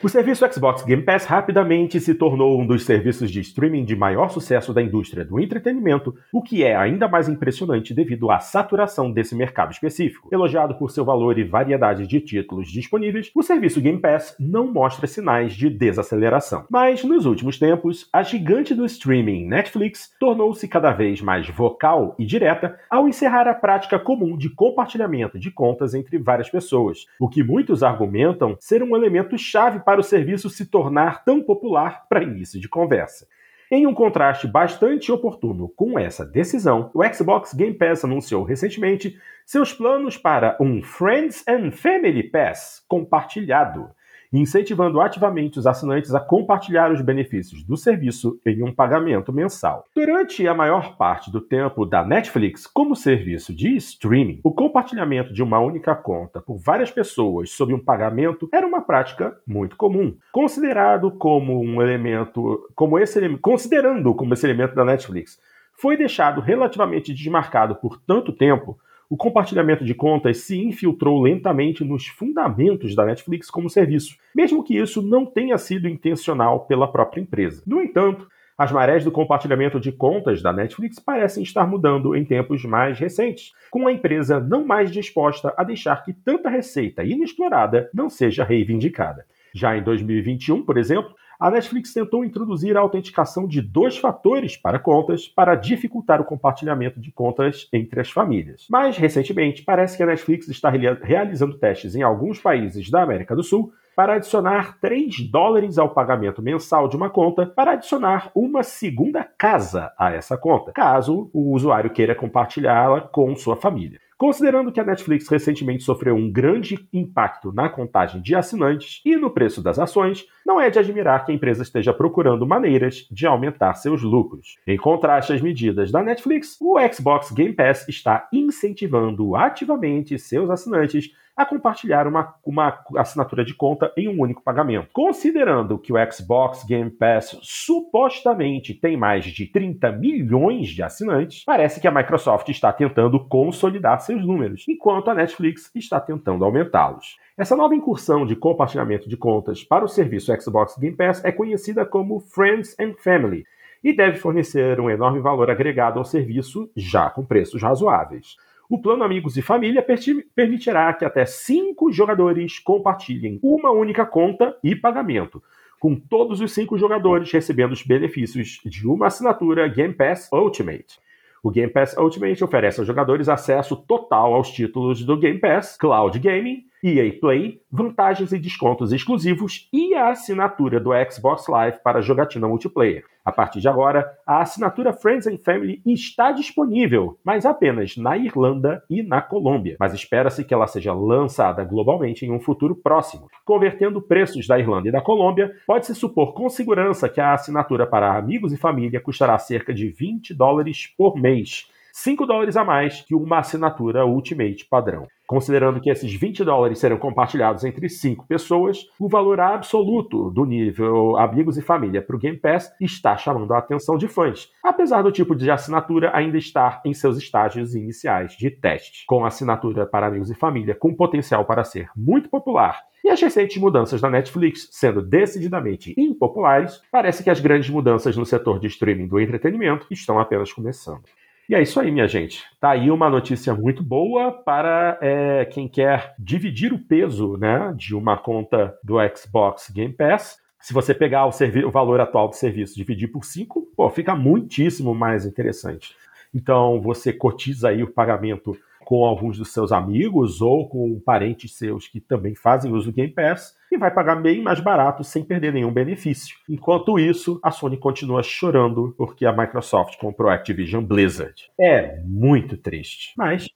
[0.03, 4.29] O serviço Xbox Game Pass rapidamente se tornou um dos serviços de streaming de maior
[4.29, 9.35] sucesso da indústria do entretenimento, o que é ainda mais impressionante devido à saturação desse
[9.35, 10.29] mercado específico.
[10.31, 15.05] Elogiado por seu valor e variedade de títulos disponíveis, o serviço Game Pass não mostra
[15.05, 16.65] sinais de desaceleração.
[16.67, 22.25] Mas, nos últimos tempos, a gigante do streaming Netflix tornou-se cada vez mais vocal e
[22.25, 27.43] direta ao encerrar a prática comum de compartilhamento de contas entre várias pessoas, o que
[27.43, 32.23] muitos argumentam ser um elemento chave para para o serviço se tornar tão popular para
[32.23, 33.27] início de conversa.
[33.69, 39.73] Em um contraste bastante oportuno com essa decisão, o Xbox Game Pass anunciou recentemente seus
[39.73, 43.89] planos para um Friends and Family Pass compartilhado.
[44.31, 49.85] Incentivando ativamente os assinantes a compartilhar os benefícios do serviço em um pagamento mensal.
[49.93, 55.43] Durante a maior parte do tempo da Netflix como serviço de streaming, o compartilhamento de
[55.43, 61.11] uma única conta por várias pessoas sob um pagamento era uma prática muito comum, considerado
[61.11, 65.39] como um elemento, como esse, considerando como esse elemento da Netflix
[65.81, 68.77] foi deixado relativamente desmarcado por tanto tempo,
[69.11, 74.77] o compartilhamento de contas se infiltrou lentamente nos fundamentos da Netflix como serviço, mesmo que
[74.77, 77.61] isso não tenha sido intencional pela própria empresa.
[77.67, 78.25] No entanto,
[78.57, 83.51] as marés do compartilhamento de contas da Netflix parecem estar mudando em tempos mais recentes,
[83.69, 89.25] com a empresa não mais disposta a deixar que tanta receita inexplorada não seja reivindicada.
[89.53, 94.77] Já em 2021, por exemplo, a Netflix tentou introduzir a autenticação de dois fatores para
[94.77, 98.67] contas para dificultar o compartilhamento de contas entre as famílias.
[98.69, 103.41] Mas, recentemente, parece que a Netflix está realizando testes em alguns países da América do
[103.41, 109.23] Sul para adicionar 3 dólares ao pagamento mensal de uma conta para adicionar uma segunda
[109.23, 113.99] casa a essa conta, caso o usuário queira compartilhá-la com sua família.
[114.21, 119.31] Considerando que a Netflix recentemente sofreu um grande impacto na contagem de assinantes e no
[119.31, 123.73] preço das ações, não é de admirar que a empresa esteja procurando maneiras de aumentar
[123.73, 124.59] seus lucros.
[124.67, 131.09] Em contraste às medidas da Netflix, o Xbox Game Pass está incentivando ativamente seus assinantes
[131.35, 134.89] a compartilhar uma, uma assinatura de conta em um único pagamento.
[134.93, 141.79] Considerando que o Xbox Game Pass supostamente tem mais de 30 milhões de assinantes, parece
[141.79, 147.17] que a Microsoft está tentando consolidar seus números, enquanto a Netflix está tentando aumentá-los.
[147.37, 151.85] Essa nova incursão de compartilhamento de contas para o serviço Xbox Game Pass é conhecida
[151.85, 153.45] como Friends and Family
[153.83, 158.35] e deve fornecer um enorme valor agregado ao serviço, já com preços razoáveis.
[158.71, 159.85] O plano Amigos e Família
[160.33, 165.43] permitirá que até cinco jogadores compartilhem uma única conta e pagamento,
[165.77, 171.01] com todos os cinco jogadores recebendo os benefícios de uma assinatura Game Pass Ultimate.
[171.43, 176.17] O Game Pass Ultimate oferece aos jogadores acesso total aos títulos do Game Pass, Cloud
[176.17, 182.47] Gaming EA Play, vantagens e descontos exclusivos e a assinatura do Xbox Live para jogatina
[182.47, 183.03] multiplayer.
[183.23, 188.83] A partir de agora, a assinatura Friends and Family está disponível, mas apenas na Irlanda
[188.89, 189.77] e na Colômbia.
[189.79, 193.29] Mas espera-se que ela seja lançada globalmente em um futuro próximo.
[193.45, 198.17] Convertendo preços da Irlanda e da Colômbia, pode-se supor com segurança que a assinatura para
[198.17, 203.13] amigos e família custará cerca de 20 dólares por mês 5 dólares a mais que
[203.13, 205.07] uma assinatura Ultimate padrão.
[205.31, 211.15] Considerando que esses 20 dólares serão compartilhados entre 5 pessoas, o valor absoluto do nível
[211.15, 215.09] Amigos e Família para o Game Pass está chamando a atenção de fãs, apesar do
[215.09, 219.05] tipo de assinatura ainda estar em seus estágios iniciais de teste.
[219.07, 223.21] Com a assinatura para Amigos e Família com potencial para ser muito popular e as
[223.21, 228.67] recentes mudanças da Netflix sendo decididamente impopulares, parece que as grandes mudanças no setor de
[228.67, 231.03] streaming do entretenimento estão apenas começando.
[231.49, 232.43] E é isso aí, minha gente.
[232.59, 237.95] Tá aí uma notícia muito boa para é, quem quer dividir o peso né, de
[237.95, 240.37] uma conta do Xbox Game Pass.
[240.59, 241.31] Se você pegar o,
[241.67, 245.95] o valor atual do serviço e dividir por 5, fica muitíssimo mais interessante.
[246.33, 251.87] Então você cotiza aí o pagamento com alguns dos seus amigos ou com parentes seus
[251.87, 255.53] que também fazem uso do Game Pass e vai pagar bem mais barato sem perder
[255.53, 256.35] nenhum benefício.
[256.49, 261.49] Enquanto isso, a Sony continua chorando porque a Microsoft comprou a Activision Blizzard.
[261.59, 263.47] É muito triste, mas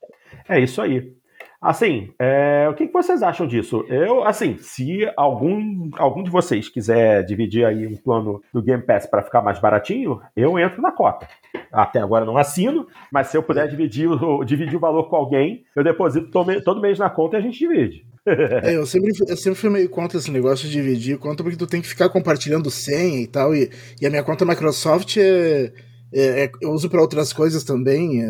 [0.48, 1.14] é isso aí.
[1.62, 3.86] Assim, é, o que, vocês acham disso?
[3.88, 9.06] Eu, assim, se algum, algum de vocês quiser dividir aí um plano do Game Pass
[9.06, 11.28] para ficar mais baratinho, eu entro na cota.
[11.72, 15.64] Até agora não assino, mas se eu puder dividir o, dividir o valor com alguém,
[15.76, 18.06] eu deposito todo, todo mês na conta e a gente divide.
[18.28, 21.68] É, eu sempre, eu sempre fui meio contra esse negócio de dividir conta, porque tu
[21.68, 23.70] tem que ficar compartilhando senha e tal, e,
[24.02, 25.72] e a minha conta Microsoft é,
[26.12, 28.28] é, é eu uso para outras coisas também, é,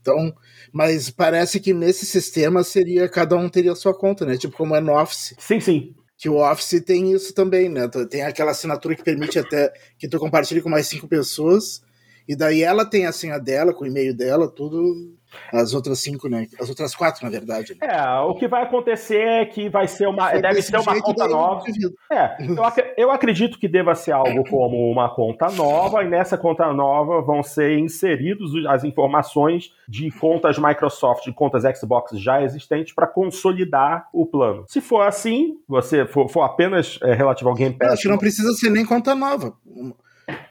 [0.00, 0.34] então
[0.72, 4.36] mas parece que nesse sistema seria cada um teria a sua conta, né?
[4.36, 5.34] Tipo como é no Office.
[5.38, 5.94] Sim, sim.
[6.16, 7.88] Que o Office tem isso também, né?
[8.10, 11.80] Tem aquela assinatura que permite até que tu compartilhe com mais cinco pessoas.
[12.26, 15.16] E daí ela tem a senha dela, com o e-mail dela, tudo
[15.52, 16.46] as outras cinco, né?
[16.60, 17.76] As outras quatro, na verdade.
[17.80, 17.86] Né?
[17.86, 20.32] É, o que vai acontecer é que vai ser uma.
[20.32, 21.64] deve ser uma conta nova.
[22.10, 26.36] É, eu, ac eu acredito que deva ser algo como uma conta nova, e nessa
[26.36, 32.94] conta nova vão ser inseridos as informações de contas Microsoft, de contas Xbox já existentes,
[32.94, 34.64] para consolidar o plano.
[34.68, 37.92] Se for assim, você for, for apenas é, relativo ao Game Pass.
[37.92, 39.54] Acho que não precisa ser nem conta nova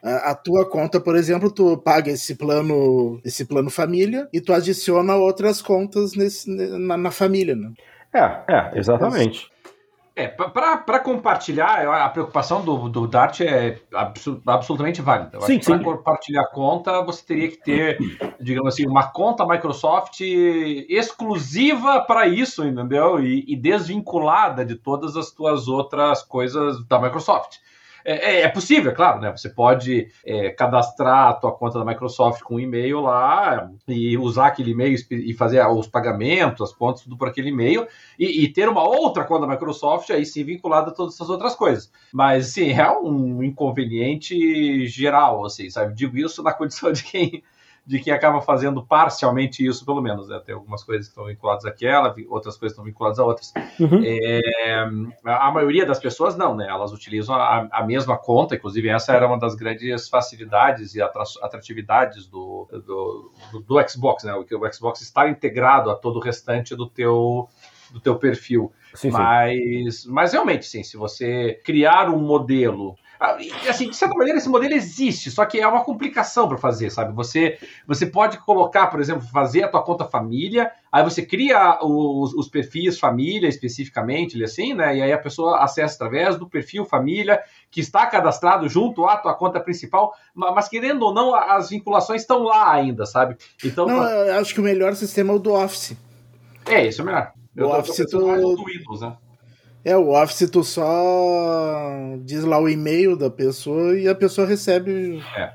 [0.04, 5.16] a, tua conta, por exemplo, tu paga esse plano, esse plano família e tu adiciona
[5.16, 7.72] outras contas nesse, na, na família, né?
[8.14, 9.50] É, é, exatamente.
[10.16, 13.78] É, para compartilhar, a preocupação do, do Dart é
[14.44, 15.40] absolutamente válida.
[15.42, 18.00] sim, Para compartilhar a conta, você teria que ter,
[18.42, 23.20] digamos assim, uma conta Microsoft exclusiva para isso, entendeu?
[23.20, 27.58] E, e desvinculada de todas as suas outras coisas da Microsoft.
[28.10, 29.30] É, é, é, possível, é claro, né?
[29.36, 34.48] Você pode é, cadastrar a tua conta da Microsoft com um e-mail lá e usar
[34.48, 37.86] aquele e-mail e fazer os pagamentos, as contas, tudo por aquele e-mail
[38.18, 41.54] e, e, ter uma outra conta da Microsoft aí sim vinculada a todas essas outras
[41.54, 41.92] coisas.
[42.14, 45.94] Mas, sim, é um inconveniente geral, assim, sabe?
[45.94, 47.44] Digo isso na condição de quem
[47.88, 50.28] de quem acaba fazendo parcialmente isso, pelo menos.
[50.28, 50.38] Né?
[50.46, 53.54] Tem algumas coisas que estão vinculadas àquela, outras coisas estão vinculadas a outras.
[53.80, 54.02] Uhum.
[54.04, 54.42] É,
[55.24, 56.68] a maioria das pessoas não, né?
[56.68, 62.28] Elas utilizam a, a, mesma conta, inclusive essa era uma das grandes facilidades e atratividades
[62.28, 64.34] do, do, do, do Xbox, né?
[64.34, 67.48] O, o Xbox estar integrado a todo o restante do teu
[67.90, 68.70] do teu perfil.
[68.94, 70.12] Sim, mas, sim.
[70.12, 72.98] mas realmente, sim, se você criar um modelo
[73.68, 77.14] assim, de certa maneira, esse modelo existe, só que é uma complicação para fazer, sabe?
[77.14, 82.34] Você, você pode colocar, por exemplo, fazer a tua conta família, aí você cria os,
[82.34, 84.98] os perfis família especificamente, assim, né?
[84.98, 87.42] E aí a pessoa acessa através do perfil família,
[87.72, 92.44] que está cadastrado junto à tua conta principal, mas querendo ou não, as vinculações estão
[92.44, 93.36] lá ainda, sabe?
[93.64, 95.98] Então, não, eu acho que o melhor sistema é o do Office.
[96.66, 97.34] É, isso é o melhor.
[97.56, 98.56] O eu Office tô, tô tu...
[98.58, 99.18] do Windows, né?
[99.88, 100.84] É, o Office tu só
[102.20, 105.24] diz lá o e-mail da pessoa e a pessoa recebe.
[105.34, 105.54] É.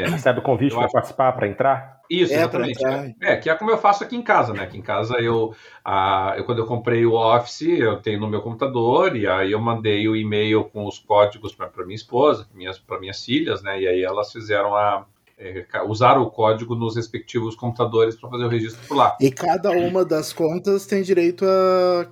[0.00, 0.08] é.
[0.08, 2.00] Recebe o convite para participar, para entrar?
[2.10, 2.84] Isso, é, exatamente.
[3.22, 4.64] É, que é como eu faço aqui em casa, né?
[4.64, 8.42] Aqui em casa eu, a, eu quando eu comprei o Office, eu tenho no meu
[8.42, 12.48] computador e aí eu mandei o e-mail com os códigos para minha esposa,
[12.84, 13.80] para minhas filhas, né?
[13.80, 15.06] E aí elas fizeram a,
[15.38, 19.16] é, usar o código nos respectivos computadores para fazer o registro por lá.
[19.20, 22.06] E cada uma das contas tem direito a,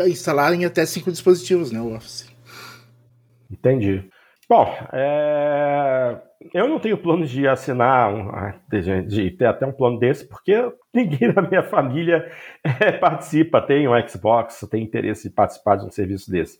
[0.00, 2.30] a, a instalar em até cinco dispositivos, né, o Office.
[3.50, 4.04] Entendi.
[4.48, 6.18] Bom, é...
[6.52, 8.30] eu não tenho planos de assinar, um,
[9.06, 12.30] de ter até um plano desse, porque ninguém da minha família
[12.64, 16.58] é, participa, tem um Xbox, tem interesse em participar de um serviço desse.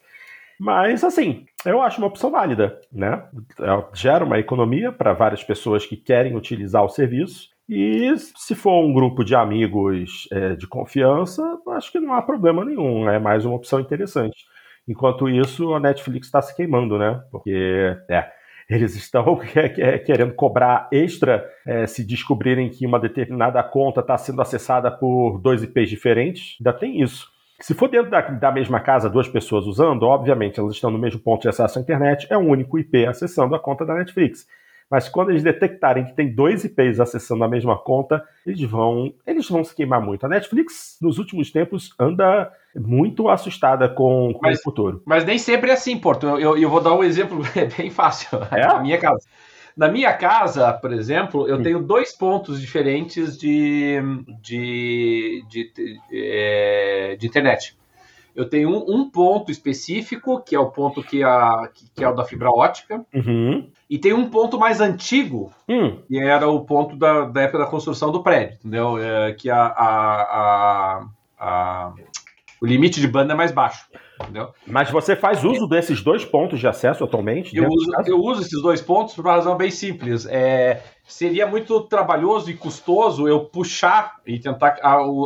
[0.63, 3.25] Mas, assim, eu acho uma opção válida, né?
[3.61, 7.49] É, gera uma economia para várias pessoas que querem utilizar o serviço.
[7.69, 12.65] E se for um grupo de amigos é, de confiança, acho que não há problema
[12.65, 13.09] nenhum.
[13.09, 14.45] É mais uma opção interessante.
[14.87, 17.21] Enquanto isso, a Netflix está se queimando, né?
[17.33, 18.31] Porque é,
[18.71, 19.41] eles estão
[20.07, 25.61] querendo cobrar extra é, se descobrirem que uma determinada conta está sendo acessada por dois
[25.61, 26.57] IPs diferentes.
[26.61, 27.32] Ainda tem isso.
[27.63, 31.21] Se for dentro da, da, mesma casa, duas pessoas usando, obviamente elas estão no mesmo
[31.21, 34.47] ponto de acesso à internet, é um único IP acessando a conta da Netflix.
[34.91, 39.49] Mas quando eles detectarem que tem dois IPs acessando a mesma conta, eles vão, eles
[39.49, 40.27] vão se queimar muito.
[40.27, 45.03] A Netflix, nos últimos tempos, anda muito assustada com, com mas, o futuro.
[45.07, 46.27] Mas nem sempre é assim, Porto.
[46.27, 47.41] Eu, eu, eu vou dar um exemplo
[47.79, 48.39] bem fácil.
[48.51, 48.67] É?
[48.67, 49.25] Na minha casa.
[49.77, 53.99] Na minha casa, por exemplo, eu tenho dois pontos diferentes de,
[54.41, 57.77] de, de, de, é, de internet.
[58.35, 62.15] Eu tenho um, um, ponto específico, que é o ponto que, a, que é o
[62.15, 63.69] da fibra ótica, uhum.
[63.89, 65.99] e tem um ponto mais antigo, hum.
[66.09, 68.97] que era o ponto da, da época da construção do prédio, entendeu?
[68.97, 71.07] É, que a, a, a,
[71.39, 71.93] a,
[72.61, 73.87] o limite de banda é mais baixo.
[74.23, 74.51] Entendeu?
[74.67, 77.57] Mas você faz uso desses dois pontos de acesso atualmente?
[77.57, 80.27] Eu uso, eu uso esses dois pontos por uma razão bem simples.
[80.27, 84.79] É, seria muito trabalhoso e custoso eu puxar e tentar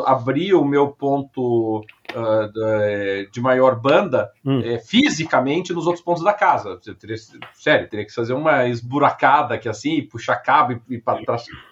[0.06, 1.78] abrir o meu ponto
[2.14, 4.60] uh, de maior banda hum.
[4.64, 6.78] é, fisicamente nos outros pontos da casa.
[6.98, 7.16] Teria,
[7.54, 11.02] sério, teria que fazer uma esburacada que assim, puxar cabo e, e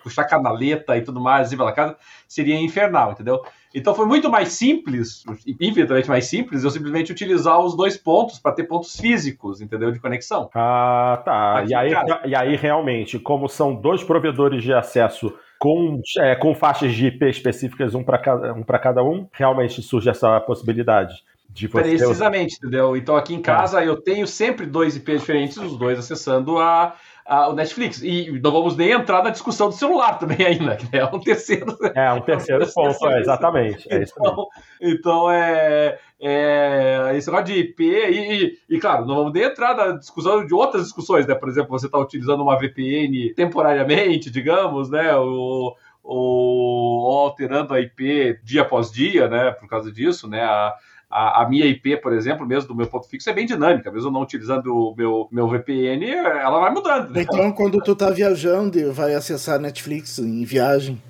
[0.02, 1.96] puxar canaleta e tudo mais assim pela casa,
[2.28, 3.42] seria infernal, entendeu?
[3.74, 5.24] Então foi muito mais simples,
[5.60, 9.90] infinitamente mais simples, eu simplesmente utilizar os dois pontos para ter pontos físicos, entendeu?
[9.90, 10.48] De conexão.
[10.54, 11.64] Ah, tá.
[11.66, 11.90] e aí,
[12.24, 17.28] e aí, realmente, como são dois provedores de acesso com, é, com faixas de IP
[17.28, 21.24] específicas, um para cada, um cada um, realmente surge essa possibilidade.
[21.48, 22.96] De você Precisamente, entendeu?
[22.96, 23.84] Então aqui em casa ah.
[23.84, 26.96] eu tenho sempre dois IPs diferentes, os dois acessando a,
[27.26, 28.02] a, o Netflix.
[28.02, 31.76] E não vamos nem entrar na discussão do celular também ainda, que é um terceiro.
[31.94, 33.92] É, um terceiro ponto, é, exatamente.
[33.92, 34.48] É então,
[34.80, 39.74] então é, é esse negócio de IP, e, e, e, claro, não vamos nem entrar
[39.76, 41.34] na discussão de outras discussões, né?
[41.34, 45.14] Por exemplo, você está utilizando uma VPN temporariamente, digamos, né?
[45.16, 49.50] O, ou alterando a IP dia após dia, né?
[49.52, 50.42] Por causa disso, né?
[50.42, 50.74] A,
[51.14, 53.88] a, a, minha IP, por exemplo, mesmo do meu ponto fixo, é bem dinâmica.
[53.88, 57.10] Mesmo não utilizando o meu, meu VPN, ela vai mudando.
[57.10, 57.22] Né?
[57.22, 61.00] Então, quando tu tá viajando e vai acessar Netflix em viagem,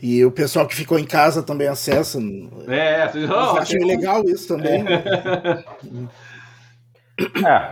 [0.00, 2.18] E o pessoal que ficou em casa também acessa.
[2.66, 4.84] É, eu acho legal isso também.
[4.88, 5.64] É,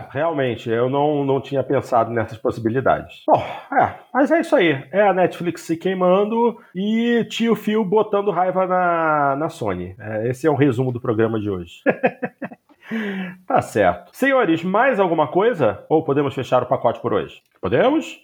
[0.09, 3.23] realmente, eu não, não tinha pensado nessas possibilidades.
[3.27, 3.43] Bom,
[3.79, 4.83] é, mas é isso aí.
[4.91, 9.95] É a Netflix se queimando e tio Phil botando raiva na, na Sony.
[9.99, 11.81] É, esse é o resumo do programa de hoje.
[13.47, 14.11] tá certo.
[14.13, 15.83] Senhores, mais alguma coisa?
[15.89, 17.41] Ou podemos fechar o pacote por hoje?
[17.61, 18.19] Podemos?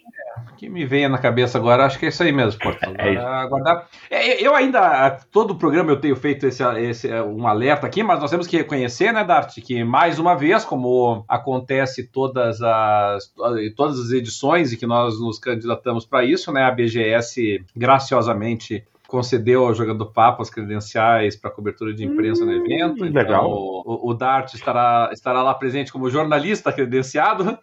[0.52, 2.78] O que me veio na cabeça agora, acho que é isso aí mesmo, Porto.
[2.98, 3.88] É aguardar.
[4.10, 8.20] É, eu ainda, todo o programa eu tenho feito esse, esse, um alerta aqui, mas
[8.20, 13.32] nós temos que reconhecer, né, Dart, que mais uma vez, como acontece todas as,
[13.76, 19.64] todas as edições e que nós nos candidatamos para isso, né, a BGS graciosamente concedeu
[19.64, 23.06] ao Jogando Papo as credenciais para cobertura de imprensa hum, no evento.
[23.06, 23.50] Então, legal.
[23.50, 27.58] O, o Dart estará, estará lá presente como jornalista credenciado.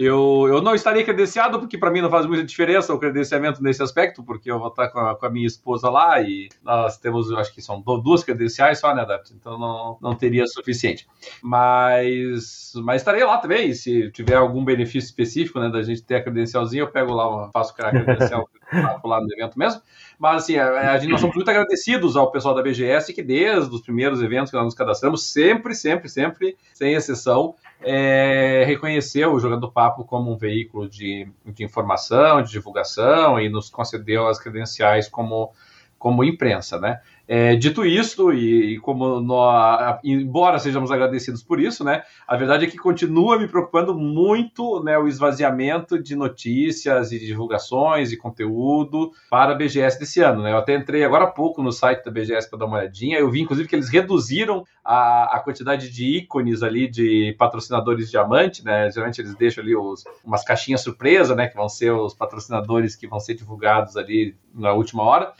[0.00, 3.82] Eu, eu não estaria credenciado, porque para mim não faz muita diferença o credenciamento nesse
[3.82, 7.32] aspecto, porque eu vou estar com a, com a minha esposa lá e nós temos,
[7.32, 9.34] acho que são duas credenciais só, né, Adapt?
[9.34, 11.04] Então não, não teria suficiente.
[11.42, 16.22] Mas, mas estarei lá também, se tiver algum benefício específico, né, da gente ter a
[16.22, 18.48] credencialzinha, eu pego lá, faço a credencial
[19.04, 19.82] lá no evento mesmo.
[20.16, 23.74] Mas assim, a, a gente, nós somos muito agradecidos ao pessoal da BGS que desde
[23.74, 29.40] os primeiros eventos que nós nos cadastramos, sempre, sempre, sempre, sem exceção, é, reconheceu o
[29.40, 35.08] Jogando Papo como um veículo de, de informação, de divulgação e nos concedeu as credenciais
[35.08, 35.52] como,
[35.98, 37.00] como imprensa, né?
[37.30, 42.64] É, dito isso, e, e como nós, embora sejamos agradecidos por isso, né, a verdade
[42.64, 49.12] é que continua me preocupando muito né, o esvaziamento de notícias e divulgações e conteúdo
[49.28, 50.42] para a BGS desse ano.
[50.42, 50.52] Né?
[50.52, 53.18] Eu até entrei agora há pouco no site da BGS para dar uma olhadinha.
[53.18, 58.64] Eu vi, inclusive, que eles reduziram a, a quantidade de ícones ali de patrocinadores diamante.
[58.64, 58.90] Né?
[58.90, 63.06] Geralmente eles deixam ali os, umas caixinhas surpresa, né, que vão ser os patrocinadores que
[63.06, 65.32] vão ser divulgados ali na última hora.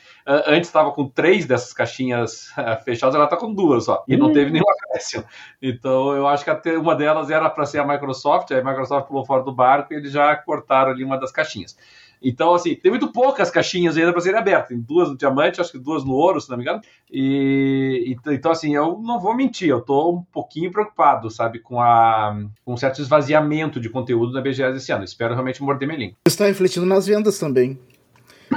[0.46, 4.04] Antes estava com três dessas caixinhas eh, fechadas, ela está com duas só.
[4.06, 5.24] E não teve nenhum acréscimo.
[5.62, 9.24] Então eu acho que uma delas era para ser a Microsoft, aí a Microsoft pulou
[9.24, 11.76] fora do barco e eles já cortaram ali uma das caixinhas.
[12.22, 14.68] Então, assim, tem muito poucas caixinhas ainda para serem abertas.
[14.68, 16.80] Tem duas no diamante, acho que duas no ouro, se não me engano.
[17.10, 22.36] E, então, assim, eu não vou mentir, eu estou um pouquinho preocupado, sabe, com, a,
[22.64, 25.04] com um certo esvaziamento de conteúdo da BGS esse ano.
[25.04, 26.16] Espero realmente morder meu língua.
[26.26, 27.78] Está refletindo nas vendas também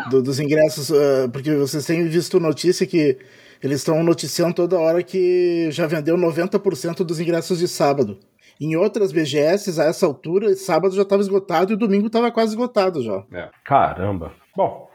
[0.09, 3.17] do, dos ingressos, uh, porque vocês têm visto notícia que
[3.61, 8.17] eles estão noticiando toda hora que já vendeu 90% dos ingressos de sábado.
[8.59, 12.51] Em outras BGS, a essa altura, sábado já estava esgotado e o domingo estava quase
[12.51, 13.23] esgotado já.
[13.31, 13.49] É.
[13.63, 14.33] Caramba.
[14.55, 14.89] Bom,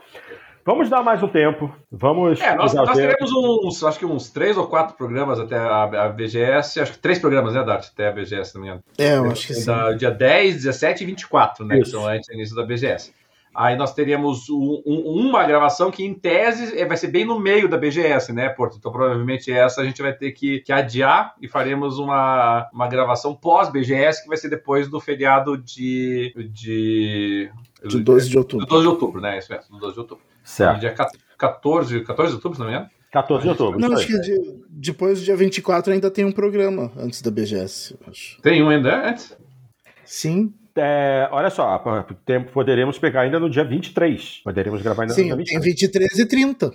[0.66, 1.73] Vamos dar mais um tempo.
[1.93, 2.41] Vamos.
[2.41, 6.09] É, nós, nós teremos uns, acho que uns três ou quatro programas até a, a
[6.09, 6.81] BGS.
[6.81, 7.87] Acho que três programas, né, Dart?
[7.93, 8.77] Até a BGS também.
[8.99, 9.65] É, eu acho que sim.
[9.65, 11.77] Da, dia 10, 17 e 24, né?
[11.77, 11.85] Isso.
[11.85, 13.15] Que são antes do início da BGS.
[13.57, 17.41] Aí nós teríamos um, um, uma gravação que, em tese, é, vai ser bem no
[17.41, 18.77] meio da BGS, né, Porto?
[18.77, 23.35] Então, provavelmente essa a gente vai ter que, que adiar e faremos uma, uma gravação
[23.35, 26.35] pós-BGS, que vai ser depois do feriado de.
[26.53, 27.51] de.
[27.83, 28.66] De 12 de outubro.
[28.66, 29.39] 12 de outubro, né?
[29.39, 30.24] Isso mesmo, do 12 de outubro.
[30.45, 30.81] Certo.
[30.81, 30.95] Dia
[31.39, 32.91] 14, 14 de outubro, se não me engano?
[33.11, 33.81] 14 de outubro.
[33.81, 34.39] Não, acho que de,
[34.69, 38.39] depois do dia 24 ainda tem um programa antes da BGS, acho.
[38.43, 39.35] Tem um ainda antes?
[40.05, 40.53] Sim.
[40.77, 41.82] É, olha só,
[42.53, 44.43] poderemos pegar ainda no dia 23.
[44.44, 45.90] Poderemos gravar ainda Sim, no dia 23.
[45.90, 46.70] Tem 23 e 30.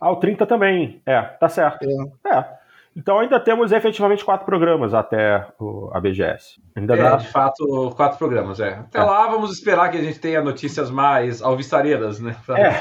[0.00, 1.02] Ah, o 30 também.
[1.04, 1.86] É, tá certo.
[2.26, 2.36] É.
[2.36, 2.60] é.
[2.96, 5.46] Então ainda temos efetivamente quatro programas até
[5.92, 6.60] a BGS.
[6.76, 7.16] Ainda é, dá...
[7.16, 8.70] de fato, quatro programas, é.
[8.70, 9.02] Até é.
[9.02, 12.34] lá vamos esperar que a gente tenha notícias mais alvistareiras, né?
[12.44, 12.80] Para é.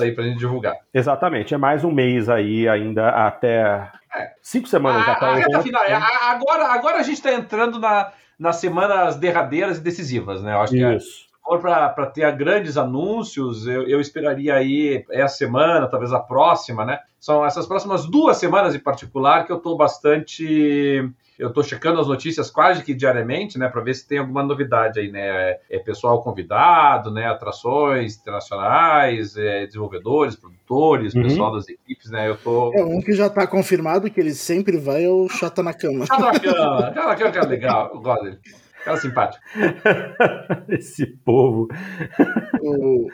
[0.00, 0.76] aí pra gente divulgar.
[0.92, 3.90] Exatamente, é mais um mês aí ainda até.
[4.14, 4.32] É.
[4.42, 5.62] Cinco semanas a, até a, o.
[5.62, 5.82] Final,
[6.28, 10.54] agora, agora a gente está entrando na nas semanas derradeiras e decisivas, né?
[10.54, 11.22] Eu acho Isso.
[11.22, 17.00] que para ter grandes anúncios, eu, eu, esperaria aí essa semana, talvez a próxima, né?
[17.18, 22.08] São essas próximas duas semanas em particular que eu estou bastante eu estou checando as
[22.08, 25.78] notícias quase que diariamente, né, para ver se tem alguma novidade aí, né, é, é
[25.78, 31.22] pessoal convidado, né, atrações internacionais, é, desenvolvedores, produtores, uhum.
[31.22, 32.74] pessoal das equipes, né, eu tô...
[32.74, 36.06] É, um que já está confirmado que ele sempre vai é o Chata na Cama.
[36.06, 38.38] Chata na Cama, Chata na Cama, cara legal, eu gosto dele.
[38.84, 39.44] Cara simpático.
[40.68, 41.68] Esse povo.
[42.60, 43.08] O,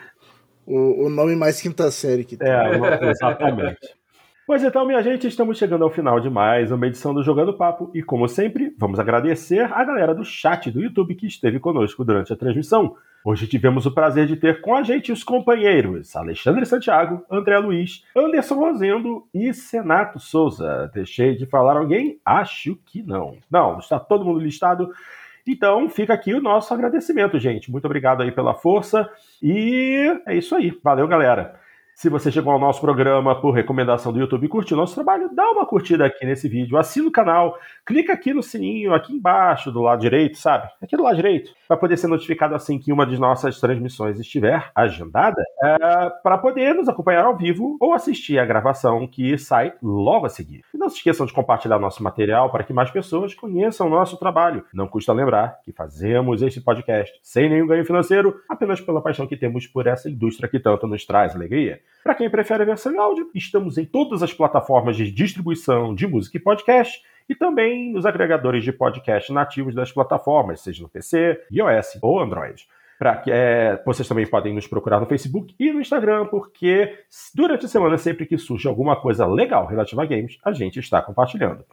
[0.65, 2.47] o, o, nome mais quinta série que tem.
[2.47, 3.95] É, exatamente.
[4.47, 7.89] Pois então, minha gente, estamos chegando ao final de mais uma edição do Jogando Papo
[7.95, 12.31] e, como sempre, vamos agradecer a galera do chat do YouTube que esteve conosco durante
[12.31, 12.95] a transmissão.
[13.23, 18.05] Hoje tivemos o prazer de ter com a gente os companheiros Alexandre Santiago, André Luiz,
[18.15, 20.91] Anderson Rosendo e Senato Souza.
[20.93, 22.19] Deixei de falar alguém?
[22.23, 23.37] Acho que não.
[23.49, 24.91] Não, está todo mundo listado.
[25.47, 27.71] Então, fica aqui o nosso agradecimento, gente.
[27.71, 29.09] Muito obrigado aí pela força
[29.41, 30.71] e é isso aí.
[30.83, 31.64] Valeu, galera.
[31.95, 35.49] Se você chegou ao nosso programa por recomendação do YouTube e curtiu nosso trabalho, dá
[35.51, 39.81] uma curtida aqui nesse vídeo, assina o canal, clica aqui no sininho, aqui embaixo, do
[39.81, 40.69] lado direito, sabe?
[40.83, 44.69] Aqui do lado direito, para poder ser notificado assim que uma de nossas transmissões estiver
[44.75, 50.25] agendada, é, para poder nos acompanhar ao vivo ou assistir a gravação que sai logo
[50.25, 50.65] a seguir.
[50.73, 54.17] E não se esqueçam de compartilhar nosso material para que mais pessoas conheçam o nosso
[54.17, 54.65] trabalho.
[54.73, 59.37] Não custa lembrar que fazemos este podcast sem nenhum ganho financeiro, apenas pela paixão que
[59.37, 61.84] temos por essa indústria que tanto nos traz alegria.
[62.03, 66.05] Para quem prefere a versão em áudio, estamos em todas as plataformas de distribuição de
[66.05, 71.41] música e podcast e também nos agregadores de podcast nativos das plataformas, seja no PC,
[71.51, 72.67] iOS ou Android.
[72.97, 76.97] Pra é, vocês também podem nos procurar no Facebook e no Instagram, porque
[77.33, 81.01] durante a semana, sempre que surge alguma coisa legal relativa a games, a gente está
[81.01, 81.65] compartilhando.